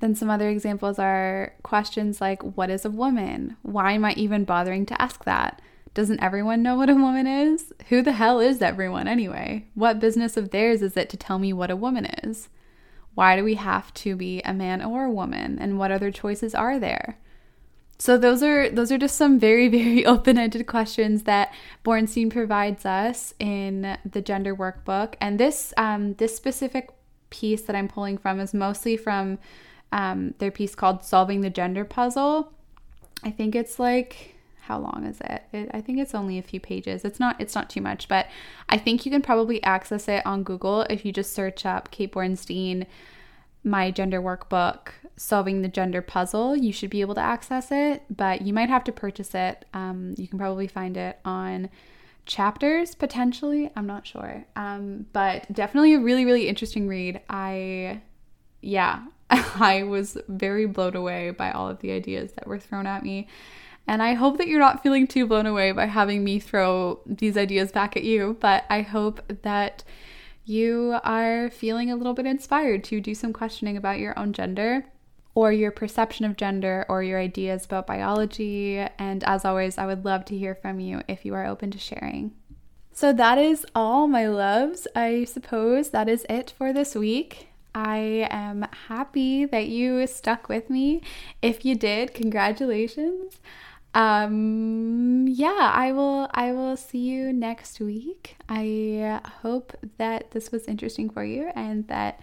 Then 0.00 0.14
some 0.14 0.30
other 0.30 0.48
examples 0.48 0.98
are 0.98 1.54
questions 1.62 2.20
like 2.20 2.42
what 2.42 2.70
is 2.70 2.84
a 2.84 2.90
woman? 2.90 3.56
Why 3.62 3.92
am 3.92 4.04
I 4.04 4.12
even 4.12 4.44
bothering 4.44 4.86
to 4.86 5.02
ask 5.02 5.24
that? 5.24 5.60
Doesn't 5.94 6.22
everyone 6.22 6.62
know 6.62 6.74
what 6.74 6.90
a 6.90 6.94
woman 6.94 7.28
is? 7.28 7.72
Who 7.88 8.02
the 8.02 8.12
hell 8.12 8.40
is 8.40 8.60
everyone 8.60 9.06
anyway? 9.06 9.66
What 9.74 10.00
business 10.00 10.36
of 10.36 10.50
theirs 10.50 10.82
is 10.82 10.96
it 10.96 11.08
to 11.10 11.16
tell 11.16 11.38
me 11.38 11.52
what 11.52 11.70
a 11.70 11.76
woman 11.76 12.06
is? 12.06 12.48
Why 13.14 13.36
do 13.36 13.44
we 13.44 13.54
have 13.54 13.94
to 13.94 14.16
be 14.16 14.42
a 14.42 14.52
man 14.52 14.82
or 14.82 15.04
a 15.04 15.10
woman? 15.10 15.56
And 15.60 15.78
what 15.78 15.92
other 15.92 16.10
choices 16.10 16.52
are 16.52 16.80
there? 16.80 17.18
So 17.96 18.18
those 18.18 18.42
are 18.42 18.68
those 18.68 18.90
are 18.90 18.98
just 18.98 19.16
some 19.16 19.38
very 19.38 19.68
very 19.78 20.04
open-ended 20.04 20.66
questions 20.66 21.22
that 21.22 21.54
Bornstein 21.84 22.28
provides 22.28 22.84
us 22.84 23.32
in 23.38 23.96
the 24.04 24.20
gender 24.20 24.54
workbook. 24.54 25.14
And 25.20 25.38
this 25.38 25.72
um, 25.76 26.14
this 26.14 26.36
specific 26.36 26.90
piece 27.30 27.62
that 27.62 27.76
I'm 27.76 27.88
pulling 27.88 28.18
from 28.18 28.40
is 28.40 28.52
mostly 28.52 28.96
from 28.96 29.38
um, 29.92 30.34
their 30.38 30.50
piece 30.50 30.74
called 30.74 31.04
Solving 31.04 31.40
the 31.40 31.50
Gender 31.50 31.84
Puzzle. 31.84 32.52
I 33.22 33.30
think 33.30 33.54
it's 33.54 33.78
like 33.78 34.33
how 34.66 34.78
long 34.78 35.04
is 35.04 35.20
it? 35.20 35.42
it? 35.52 35.70
I 35.72 35.80
think 35.80 35.98
it's 35.98 36.14
only 36.14 36.38
a 36.38 36.42
few 36.42 36.60
pages. 36.60 37.04
It's 37.04 37.20
not 37.20 37.40
it's 37.40 37.54
not 37.54 37.70
too 37.70 37.80
much, 37.80 38.08
but 38.08 38.26
I 38.68 38.78
think 38.78 39.04
you 39.04 39.12
can 39.12 39.22
probably 39.22 39.62
access 39.62 40.08
it 40.08 40.24
on 40.26 40.42
Google 40.42 40.82
if 40.82 41.04
you 41.04 41.12
just 41.12 41.32
search 41.32 41.64
up 41.66 41.90
Kate 41.90 42.12
Bornstein 42.12 42.86
my 43.64 43.90
gender 43.90 44.20
workbook 44.20 44.88
solving 45.16 45.62
the 45.62 45.68
gender 45.68 46.02
puzzle 46.02 46.54
you 46.54 46.72
should 46.72 46.90
be 46.90 47.00
able 47.00 47.14
to 47.14 47.20
access 47.20 47.68
it 47.70 48.02
but 48.14 48.42
you 48.42 48.52
might 48.52 48.68
have 48.68 48.84
to 48.84 48.92
purchase 48.92 49.34
it 49.34 49.64
um, 49.72 50.14
you 50.18 50.28
can 50.28 50.38
probably 50.38 50.66
find 50.66 50.96
it 50.96 51.18
on 51.24 51.68
chapters 52.26 52.94
potentially 52.94 53.70
i'm 53.74 53.86
not 53.86 54.06
sure 54.06 54.44
um, 54.54 55.06
but 55.12 55.50
definitely 55.52 55.94
a 55.94 55.98
really 55.98 56.24
really 56.24 56.46
interesting 56.46 56.86
read 56.86 57.20
i 57.30 58.00
yeah 58.60 59.04
i 59.30 59.82
was 59.82 60.18
very 60.28 60.66
blown 60.66 60.94
away 60.94 61.30
by 61.30 61.50
all 61.50 61.68
of 61.68 61.80
the 61.80 61.90
ideas 61.90 62.32
that 62.32 62.46
were 62.46 62.58
thrown 62.58 62.86
at 62.86 63.02
me 63.02 63.26
and 63.86 64.02
i 64.02 64.14
hope 64.14 64.38
that 64.38 64.48
you're 64.48 64.60
not 64.60 64.82
feeling 64.82 65.06
too 65.06 65.26
blown 65.26 65.46
away 65.46 65.72
by 65.72 65.86
having 65.86 66.22
me 66.22 66.38
throw 66.38 67.00
these 67.06 67.36
ideas 67.36 67.72
back 67.72 67.96
at 67.96 68.04
you 68.04 68.36
but 68.40 68.64
i 68.70 68.80
hope 68.82 69.20
that 69.42 69.84
you 70.44 70.98
are 71.02 71.48
feeling 71.50 71.90
a 71.90 71.96
little 71.96 72.12
bit 72.12 72.26
inspired 72.26 72.84
to 72.84 73.00
do 73.00 73.14
some 73.14 73.32
questioning 73.32 73.76
about 73.76 73.98
your 73.98 74.18
own 74.18 74.32
gender 74.32 74.84
or 75.34 75.52
your 75.52 75.70
perception 75.70 76.24
of 76.24 76.36
gender 76.36 76.86
or 76.88 77.02
your 77.02 77.18
ideas 77.18 77.64
about 77.64 77.86
biology. 77.86 78.78
And 78.98 79.24
as 79.24 79.44
always, 79.44 79.78
I 79.78 79.86
would 79.86 80.04
love 80.04 80.24
to 80.26 80.36
hear 80.36 80.54
from 80.54 80.80
you 80.80 81.00
if 81.08 81.24
you 81.24 81.34
are 81.34 81.46
open 81.46 81.70
to 81.72 81.78
sharing. 81.78 82.32
So 82.92 83.12
that 83.12 83.38
is 83.38 83.66
all, 83.74 84.06
my 84.06 84.28
loves. 84.28 84.86
I 84.94 85.24
suppose 85.24 85.90
that 85.90 86.08
is 86.08 86.24
it 86.30 86.52
for 86.56 86.72
this 86.72 86.94
week. 86.94 87.48
I 87.74 88.28
am 88.30 88.68
happy 88.86 89.46
that 89.46 89.66
you 89.66 90.06
stuck 90.06 90.48
with 90.48 90.70
me. 90.70 91.02
If 91.42 91.64
you 91.64 91.74
did, 91.74 92.14
congratulations. 92.14 93.40
Um 93.94 95.26
yeah, 95.28 95.70
I 95.72 95.92
will 95.92 96.28
I 96.32 96.52
will 96.52 96.76
see 96.76 96.98
you 96.98 97.32
next 97.32 97.80
week. 97.80 98.36
I 98.48 99.20
hope 99.42 99.76
that 99.98 100.32
this 100.32 100.50
was 100.50 100.66
interesting 100.66 101.08
for 101.08 101.24
you 101.24 101.50
and 101.54 101.86
that 101.88 102.20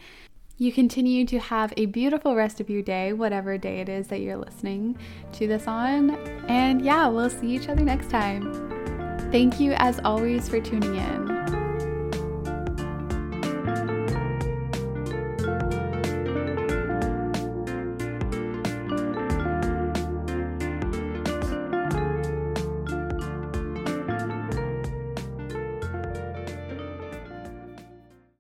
you 0.58 0.72
continue 0.72 1.26
to 1.26 1.40
have 1.40 1.74
a 1.76 1.88
beautiful 1.88 2.36
rest 2.36 2.60
of 2.60 2.70
your 2.70 2.84
day, 2.84 3.14
whatever 3.14 3.58
day 3.58 3.80
it 3.80 3.90
is 3.90 4.08
that 4.08 4.20
you're 4.20 4.38
listening 4.38 4.96
to 5.32 5.48
this 5.48 5.66
on. 5.66 6.12
And 6.48 6.86
yeah, 6.86 7.08
we'll 7.08 7.32
see 7.32 7.56
each 7.56 7.68
other 7.68 7.84
next 7.84 8.12
time. 8.12 8.54
Thank 9.32 9.60
you, 9.60 9.74
as 9.78 10.00
always, 10.04 10.48
for 10.48 10.62
tuning 10.62 10.96
in. 10.96 11.31